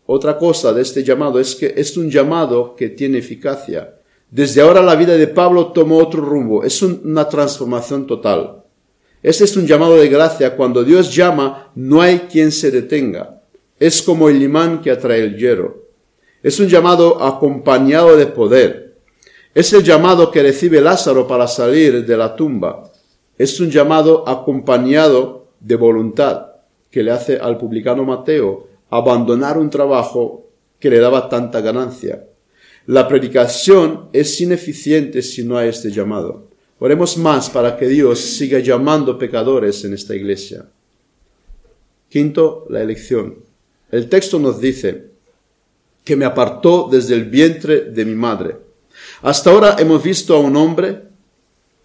otra 0.05 0.37
cosa 0.37 0.73
de 0.73 0.81
este 0.81 1.03
llamado 1.03 1.39
es 1.39 1.55
que 1.55 1.73
es 1.75 1.97
un 1.97 2.11
llamado 2.11 2.75
que 2.75 2.89
tiene 2.89 3.19
eficacia. 3.19 3.95
Desde 4.29 4.61
ahora 4.61 4.81
la 4.81 4.95
vida 4.95 5.15
de 5.15 5.27
Pablo 5.27 5.67
tomó 5.67 5.97
otro 5.97 6.21
rumbo, 6.21 6.63
es 6.63 6.81
una 6.81 7.27
transformación 7.29 8.05
total. 8.05 8.63
Este 9.21 9.45
es 9.45 9.55
un 9.55 9.65
llamado 9.65 9.95
de 9.95 10.09
gracia. 10.09 10.55
Cuando 10.55 10.83
Dios 10.83 11.15
llama, 11.15 11.71
no 11.75 12.01
hay 12.01 12.19
quien 12.29 12.51
se 12.51 12.71
detenga. 12.71 13.42
Es 13.83 14.01
como 14.01 14.29
el 14.29 14.41
imán 14.41 14.79
que 14.79 14.91
atrae 14.91 15.21
el 15.21 15.35
hierro. 15.35 15.89
Es 16.41 16.57
un 16.61 16.69
llamado 16.69 17.21
acompañado 17.21 18.15
de 18.15 18.27
poder. 18.27 18.95
Es 19.53 19.73
el 19.73 19.83
llamado 19.83 20.31
que 20.31 20.41
recibe 20.41 20.79
Lázaro 20.79 21.27
para 21.27 21.49
salir 21.49 22.05
de 22.05 22.15
la 22.15 22.33
tumba. 22.33 22.89
Es 23.37 23.59
un 23.59 23.69
llamado 23.69 24.23
acompañado 24.25 25.47
de 25.59 25.75
voluntad 25.75 26.45
que 26.89 27.03
le 27.03 27.11
hace 27.11 27.37
al 27.37 27.57
publicano 27.57 28.05
Mateo 28.05 28.67
abandonar 28.89 29.57
un 29.57 29.69
trabajo 29.69 30.47
que 30.79 30.89
le 30.89 30.99
daba 30.99 31.27
tanta 31.27 31.59
ganancia. 31.59 32.25
La 32.85 33.05
predicación 33.05 34.07
es 34.13 34.39
ineficiente 34.39 35.21
si 35.21 35.43
no 35.43 35.57
hay 35.57 35.67
este 35.67 35.91
llamado. 35.91 36.47
Oremos 36.79 37.17
más 37.17 37.49
para 37.49 37.75
que 37.75 37.89
Dios 37.89 38.21
siga 38.21 38.59
llamando 38.59 39.17
pecadores 39.17 39.83
en 39.83 39.93
esta 39.93 40.15
iglesia. 40.15 40.69
Quinto, 42.07 42.65
la 42.69 42.81
elección. 42.81 43.51
El 43.93 44.09
texto 44.09 44.39
nos 44.39 44.59
dice 44.59 45.11
que 46.03 46.15
me 46.15 46.25
apartó 46.25 46.89
desde 46.91 47.13
el 47.13 47.25
vientre 47.25 47.81
de 47.81 48.05
mi 48.05 48.15
madre. 48.15 48.57
Hasta 49.21 49.51
ahora 49.51 49.75
hemos 49.77 50.01
visto 50.01 50.35
a 50.35 50.39
un 50.39 50.55
hombre 50.55 51.03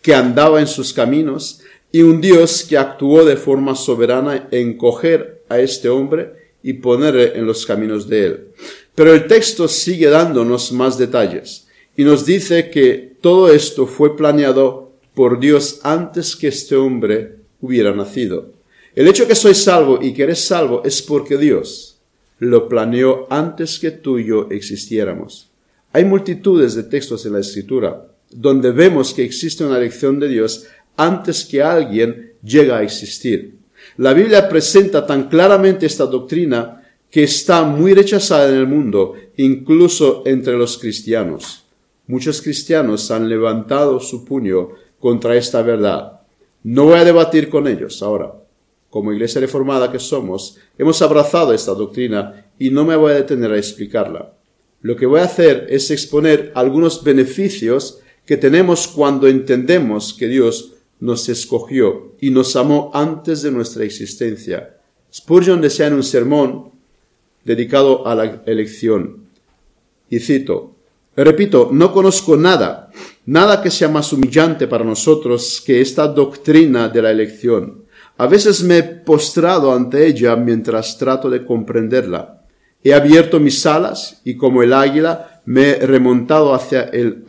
que 0.01 0.15
andaba 0.15 0.59
en 0.59 0.69
sus 0.69 0.95
caminos 0.95 1.61
y 1.93 2.01
un 2.01 2.23
Dios 2.23 2.65
que 2.67 2.79
actuó 2.79 3.27
de 3.27 3.37
forma 3.37 3.75
soberana 3.75 4.49
en 4.51 4.79
coger 4.79 5.45
a 5.51 5.59
este 5.59 5.91
hombre 5.91 6.33
y 6.63 6.73
ponerle 6.73 7.37
en 7.37 7.45
los 7.45 7.67
caminos 7.67 8.09
de 8.09 8.25
él. 8.25 8.49
Pero 8.95 9.13
el 9.13 9.27
texto 9.27 9.69
sigue 9.69 10.09
dándonos 10.09 10.73
más 10.73 10.97
detalles 10.97 11.69
y 11.95 12.05
nos 12.05 12.25
dice 12.25 12.71
que 12.71 13.17
todo 13.21 13.53
esto 13.53 13.87
fue 13.87 14.17
planeado 14.17 14.93
por 15.13 15.41
Dios 15.41 15.81
antes 15.83 16.37
que 16.37 16.49
este 16.49 16.75
hombre 16.75 17.37
hubiera 17.61 17.93
nacido. 17.93 18.55
El 18.95 19.09
hecho 19.09 19.29
que 19.29 19.35
soy 19.35 19.55
salvo 19.55 19.99
y 20.01 20.15
que 20.15 20.23
eres 20.23 20.41
salvo 20.43 20.81
es 20.87 21.03
porque 21.03 21.37
Dios 21.37 21.88
lo 22.39 22.69
planeó 22.69 23.27
antes 23.31 23.79
que 23.79 23.91
tú 23.91 24.19
y 24.19 24.27
yo 24.27 24.49
existiéramos. 24.51 25.51
Hay 25.93 26.05
multitudes 26.05 26.75
de 26.75 26.85
textos 26.85 27.25
en 27.27 27.33
la 27.33 27.41
escritura 27.41 28.09
donde 28.31 28.73
vemos 28.73 29.15
que 29.15 29.25
existe 29.25 29.65
una 29.65 29.79
elección 29.79 30.21
de 30.21 30.29
Dios 30.29 30.67
antes 30.97 31.45
que 31.45 31.63
alguien 31.63 32.33
llegue 32.43 32.73
a 32.73 32.83
existir. 32.83 33.59
La 33.97 34.13
Biblia 34.13 34.49
presenta 34.49 35.07
tan 35.07 35.29
claramente 35.29 35.87
esta 35.87 36.07
doctrina 36.07 36.83
que 37.11 37.23
está 37.23 37.65
muy 37.65 37.95
rechazada 37.95 38.49
en 38.51 38.57
el 38.57 38.67
mundo, 38.67 39.15
incluso 39.37 40.23
entre 40.27 40.59
los 40.59 40.77
cristianos. 40.79 41.65
Muchos 42.07 42.43
cristianos 42.43 43.11
han 43.11 43.29
levantado 43.29 44.01
su 44.01 44.25
puño 44.25 44.71
contra 44.99 45.37
esta 45.37 45.63
verdad. 45.63 46.21
No 46.63 46.87
voy 46.87 46.99
a 46.99 47.05
debatir 47.05 47.49
con 47.49 47.67
ellos 47.67 48.03
ahora. 48.03 48.35
Como 48.91 49.13
iglesia 49.13 49.41
reformada 49.41 49.93
que 49.93 49.99
somos, 49.99 50.59
hemos 50.79 51.03
abrazado 51.03 51.53
esta 51.53 51.75
doctrina 51.75 52.47
y 52.59 52.71
no 52.71 52.85
me 52.85 52.97
voy 52.97 53.13
a 53.13 53.17
detener 53.17 53.53
a 53.53 53.59
explicarla. 53.59 54.33
Lo 54.81 54.97
que 54.97 55.07
voy 55.07 55.21
a 55.21 55.25
hacer 55.25 55.67
es 55.69 55.91
exponer 55.91 56.53
algunos 56.55 57.03
beneficios 57.03 58.01
que 58.25 58.37
tenemos 58.37 58.87
cuando 58.89 59.27
entendemos 59.27 60.15
que 60.15 60.29
Dios 60.29 60.75
nos 61.01 61.29
escogió 61.29 62.15
y 62.21 62.31
nos 62.31 62.57
amó 62.57 62.91
antes 62.95 63.43
de 63.43 63.51
nuestra 63.51 63.85
existencia. 63.85 64.77
Spurgeon 65.13 65.61
desea 65.61 65.89
en 65.89 65.95
un 65.95 66.03
sermón 66.03 66.71
dedicado 67.45 68.07
a 68.07 68.15
la 68.15 68.43
elección. 68.47 69.29
Y 70.11 70.21
cito, 70.21 70.75
repito, 71.17 71.71
no 71.73 71.93
conozco 71.93 72.37
nada, 72.37 72.91
nada 73.27 73.63
que 73.63 73.71
sea 73.71 73.89
más 73.89 74.13
humillante 74.13 74.67
para 74.67 74.85
nosotros 74.85 75.63
que 75.65 75.81
esta 75.81 76.07
doctrina 76.07 76.89
de 76.89 77.03
la 77.03 77.11
elección. 77.11 77.85
A 78.19 78.27
veces 78.27 78.63
me 78.63 78.79
he 78.79 78.83
postrado 78.83 79.73
ante 79.73 80.07
ella 80.07 80.37
mientras 80.37 80.99
trato 80.99 81.31
de 81.31 81.47
comprenderla. 81.47 82.43
He 82.85 82.93
abierto 82.93 83.41
mis 83.41 83.65
alas 83.65 84.21
y 84.25 84.37
como 84.37 84.63
el 84.63 84.73
águila 84.73 85.41
me 85.47 85.71
he 85.71 85.87
remontado 85.87 86.53
hacia 86.53 86.83
el 86.83 87.23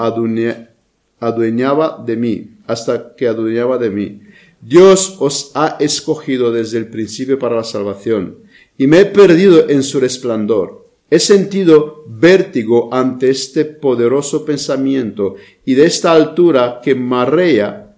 adueñaba 1.19 2.03
de 2.05 2.17
mí 2.17 2.51
hasta 2.69 3.15
que 3.15 3.27
adueñaba 3.27 3.77
de 3.77 3.89
mí. 3.89 4.21
Dios 4.61 5.15
os 5.19 5.51
ha 5.55 5.77
escogido 5.79 6.51
desde 6.51 6.77
el 6.77 6.87
principio 6.87 7.39
para 7.39 7.55
la 7.55 7.63
salvación, 7.63 8.37
y 8.77 8.85
me 8.85 8.99
he 8.99 9.05
perdido 9.05 9.69
en 9.69 9.81
su 9.81 9.99
resplandor. 9.99 10.87
He 11.09 11.17
sentido 11.17 12.03
vértigo 12.07 12.93
ante 12.93 13.31
este 13.31 13.65
poderoso 13.65 14.45
pensamiento, 14.45 15.35
y 15.65 15.73
de 15.73 15.85
esta 15.85 16.11
altura 16.11 16.79
que 16.83 16.93
marea, 16.93 17.95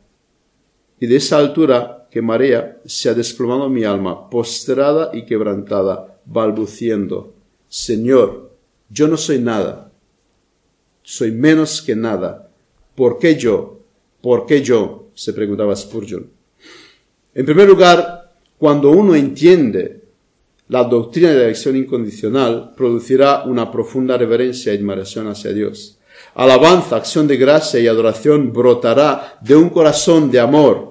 y 1.02 1.08
de 1.08 1.18
esa 1.18 1.38
altura 1.38 2.01
que 2.12 2.22
marea, 2.22 2.80
se 2.86 3.09
ha 3.09 3.14
desplomado 3.14 3.70
mi 3.70 3.84
alma, 3.86 4.30
postrada 4.30 5.12
y 5.14 5.26
quebrantada, 5.26 6.20
balbuciendo, 6.26 7.34
Señor, 7.70 8.51
yo 8.89 9.07
no 9.07 9.16
soy 9.16 9.39
nada, 9.39 9.91
soy 11.01 11.32
menos 11.32 11.82
que 11.82 11.95
nada. 11.95 12.49
¿Por 12.95 13.18
qué 13.18 13.38
yo? 13.38 13.80
¿Por 14.22 14.45
qué 14.45 14.62
yo? 14.62 15.07
se 15.14 15.34
preguntaba 15.34 15.76
Spurgeon. 15.76 16.30
En 17.34 17.45
primer 17.45 17.68
lugar, 17.68 18.34
cuando 18.57 18.91
uno 18.91 19.16
entiende 19.16 20.01
la 20.68 20.84
doctrina 20.84 21.30
de 21.30 21.36
la 21.36 21.43
elección 21.45 21.76
incondicional, 21.76 22.74
producirá 22.76 23.43
una 23.43 23.72
profunda 23.72 24.18
reverencia 24.18 24.74
y 24.74 24.78
admiración 24.78 25.28
hacia 25.28 25.51
Dios. 25.51 25.99
Alabanza, 26.34 26.95
acción 26.95 27.28
de 27.28 27.38
gracia 27.38 27.80
y 27.80 27.88
adoración 27.88 28.53
brotará 28.53 29.38
de 29.41 29.55
un 29.55 29.70
corazón 29.70 30.32
de 30.32 30.39
amor. 30.39 30.91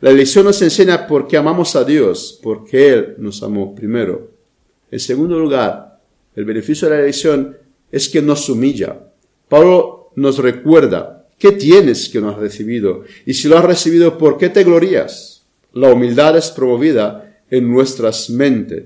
La 0.00 0.10
elección 0.10 0.44
nos 0.44 0.60
enseña 0.62 1.06
por 1.06 1.26
qué 1.26 1.36
amamos 1.36 1.74
a 1.76 1.84
Dios, 1.84 2.38
porque 2.42 2.92
Él 2.92 3.14
nos 3.18 3.42
amó 3.42 3.74
primero. 3.74 4.30
En 4.90 5.00
segundo 5.00 5.38
lugar, 5.38 6.00
el 6.34 6.44
beneficio 6.44 6.88
de 6.88 6.96
la 6.96 7.02
elección 7.02 7.56
es 7.90 8.08
que 8.08 8.22
nos 8.22 8.48
humilla. 8.48 9.00
Pablo 9.48 10.12
nos 10.14 10.38
recuerda 10.38 11.18
¿Qué 11.38 11.52
tienes 11.52 12.08
que 12.08 12.20
no 12.20 12.30
has 12.30 12.38
recibido? 12.38 13.04
Y 13.24 13.34
si 13.34 13.48
lo 13.48 13.56
has 13.56 13.64
recibido, 13.64 14.18
¿por 14.18 14.36
qué 14.36 14.48
te 14.48 14.64
glorías? 14.64 15.46
La 15.72 15.92
humildad 15.92 16.36
es 16.36 16.50
promovida 16.50 17.42
en 17.48 17.70
nuestras 17.70 18.28
mentes. 18.28 18.84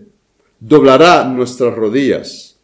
Doblará 0.61 1.25
nuestras 1.25 1.75
rodillas. 1.75 2.59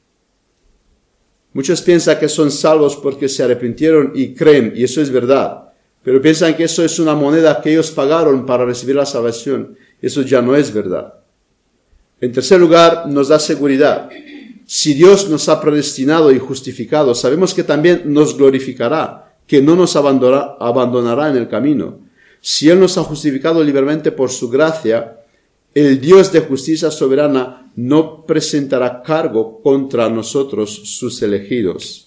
Muchos 1.55 1.81
piensan 1.81 2.19
que 2.19 2.29
son 2.29 2.51
salvos 2.51 2.97
porque 2.97 3.29
se 3.29 3.43
arrepintieron 3.43 4.13
y 4.15 4.35
creen, 4.35 4.75
y 4.77 4.85
eso 4.85 5.01
es 5.01 5.11
verdad. 5.11 5.68
Pero 6.03 6.23
piensan 6.23 6.57
que 6.57 6.65
eso 6.65 6.85
es 6.85 6.99
una 6.99 7.15
moneda 7.15 7.61
que 7.61 7.73
ellos 7.73 7.91
pagaron 7.91 8.47
para 8.47 8.65
recibir 8.65 8.97
la 8.97 9.07
salvación. 9.07 9.77
Eso 10.01 10.23
ya 10.23 10.41
no 10.41 10.55
es 10.55 10.73
verdad. 10.73 11.15
En 12.21 12.33
tercer 12.33 12.61
lugar, 12.61 13.07
nos 13.09 13.29
da 13.29 13.39
seguridad. 13.39 14.09
Si 14.67 14.95
Dios 14.95 15.29
nos 15.29 15.49
ha 15.49 15.61
predestinado 15.61 16.31
y 16.33 16.39
justificado, 16.39 17.15
sabemos 17.15 17.55
que 17.55 17.65
también 17.65 18.03
nos 18.07 18.37
glorificará, 18.37 19.37
que 19.47 19.63
no 19.63 19.77
nos 19.77 19.97
abandonará, 19.97 21.31
en 21.31 21.37
el 21.37 21.49
camino. 21.49 22.01
Si 22.41 22.69
Él 22.69 22.79
nos 22.79 22.99
ha 22.99 23.03
justificado 23.03 23.63
libremente 23.65 24.13
por 24.13 24.31
su 24.31 24.49
gracia, 24.49 25.21
el 25.75 26.01
Dios 26.01 26.33
de 26.33 26.41
justicia 26.41 26.91
soberana 26.91 27.71
no 27.77 28.27
presentará 28.27 29.03
cargo 29.03 29.61
contra 29.63 30.09
nosotros, 30.09 30.75
sus 30.85 31.23
elegidos. 31.23 32.07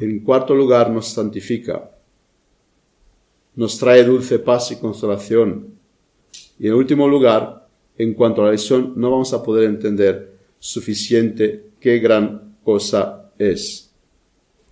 En 0.00 0.20
cuarto 0.20 0.54
lugar, 0.54 0.90
nos 0.90 1.08
santifica. 1.08 1.90
Nos 3.58 3.76
trae 3.76 4.04
dulce 4.04 4.38
paz 4.38 4.70
y 4.70 4.76
consolación. 4.76 5.74
Y 6.60 6.68
en 6.68 6.74
último 6.74 7.08
lugar, 7.08 7.66
en 7.96 8.14
cuanto 8.14 8.40
a 8.40 8.44
la 8.44 8.50
elección, 8.50 8.92
no 8.94 9.10
vamos 9.10 9.32
a 9.32 9.42
poder 9.42 9.64
entender 9.64 10.38
suficiente 10.60 11.64
qué 11.80 11.98
gran 11.98 12.54
cosa 12.62 13.32
es. 13.36 13.90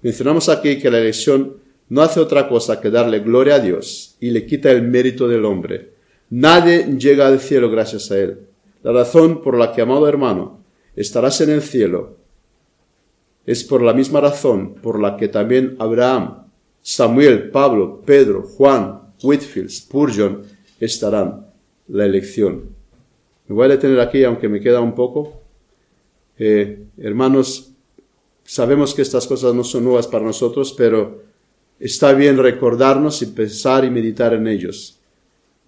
Mencionamos 0.03 0.49
aquí 0.49 0.79
que 0.79 0.89
la 0.89 1.01
elección 1.01 1.57
no 1.89 2.03
hace 2.03 2.21
otra 2.21 2.49
cosa 2.49 2.81
que 2.81 2.93
darle 2.93 3.19
gloria 3.19 3.57
a 3.57 3.59
Dios 3.59 4.17
y 4.21 4.31
le 4.31 4.47
quita 4.47 4.71
el 4.71 4.83
mérito 4.83 5.27
del 5.27 5.45
hombre. 5.45 5.95
Nadie 6.31 6.85
llega 6.97 7.27
al 7.27 7.41
cielo 7.41 7.69
gracias 7.69 8.13
a 8.13 8.21
él. 8.21 8.39
La 8.85 8.93
razón 8.93 9.43
por 9.43 9.59
la 9.59 9.73
que, 9.73 9.83
amado 9.83 10.07
hermano, 10.07 10.61
estarás 10.95 11.41
en 11.41 11.51
el 11.51 11.63
cielo 11.63 12.19
es 13.47 13.65
por 13.65 13.83
la 13.83 13.93
misma 13.93 14.21
razón 14.21 14.75
por 14.75 15.01
la 15.01 15.17
que 15.17 15.27
también 15.27 15.75
Abraham, 15.81 16.46
Samuel, 16.89 17.51
Pablo, 17.51 18.01
Pedro, 18.07 18.45
Juan, 18.45 19.13
Whitfield, 19.21 19.71
Spurgeon 19.71 20.43
estarán 20.79 21.45
la 21.89 22.05
elección. 22.05 22.63
Me 23.49 23.57
voy 23.57 23.67
a 23.67 23.71
detener 23.71 23.99
aquí, 23.99 24.23
aunque 24.23 24.49
me 24.49 24.61
queda 24.61 24.81
un 24.81 24.95
poco. 24.95 25.33
Eh, 26.39 26.85
hermanos, 26.99 27.73
sabemos 28.45 28.95
que 28.95 29.03
estas 29.03 29.27
cosas 29.27 29.53
no 29.53 29.65
son 29.65 29.83
nuevas 29.83 30.07
para 30.07 30.25
nosotros, 30.25 30.73
pero 30.79 31.25
está 31.81 32.13
bien 32.13 32.39
recordarnos 32.39 33.21
y 33.21 33.27
pensar 33.27 33.85
y 33.85 33.91
meditar 33.91 34.33
en 34.35 34.47
ellos. 34.47 35.01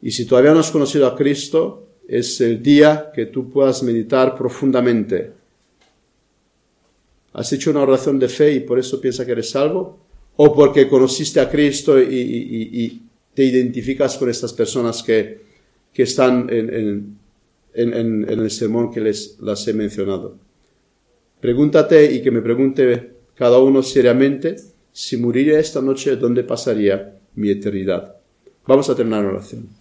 Y 0.01 0.13
si 0.13 0.25
todavía 0.25 0.53
no 0.53 0.61
has 0.61 0.71
conocido 0.71 1.09
a 1.09 1.17
Cristo, 1.17 1.89
es 2.07 2.41
el 2.41 2.63
día 2.63 3.11
que 3.13 3.27
tú 3.27 3.51
puedas 3.51 3.83
meditar 3.83 4.37
profundamente. 4.37 5.33
¿Has 7.33 7.53
hecho 7.53 7.73
una 7.73 7.83
oración 7.83 8.21
de 8.21 8.29
fe 8.29 8.53
y 8.53 8.61
por 8.61 8.79
eso 8.79 9.01
piensas 9.01 9.27
que 9.27 9.33
eres 9.33 9.51
salvo? 9.51 10.07
¿O 10.41 10.55
porque 10.55 10.87
conociste 10.87 11.41
a 11.41 11.51
Cristo 11.51 12.01
y, 12.01 13.03
te 13.35 13.45
identificas 13.45 14.17
con 14.17 14.31
estas 14.31 14.53
personas 14.53 15.03
que, 15.03 15.47
están 15.95 16.49
en, 16.49 17.19
el 17.75 18.51
sermón 18.51 18.93
que 18.93 19.01
les 19.01 19.37
las 19.41 19.67
he 19.67 19.73
mencionado? 19.73 20.37
Pregúntate 21.41 22.13
y 22.15 22.23
que 22.23 22.31
me 22.31 22.41
pregunte 22.41 23.15
cada 23.35 23.59
uno 23.59 23.83
seriamente 23.83 24.57
si 24.93 25.17
muriera 25.17 25.59
esta 25.59 25.81
noche, 25.81 26.15
¿dónde 26.15 26.45
pasaría 26.45 27.19
mi 27.35 27.51
eternidad? 27.51 28.17
Vamos 28.65 28.89
a 28.91 28.95
terminar 28.95 29.25
la 29.25 29.31
oración. 29.31 29.78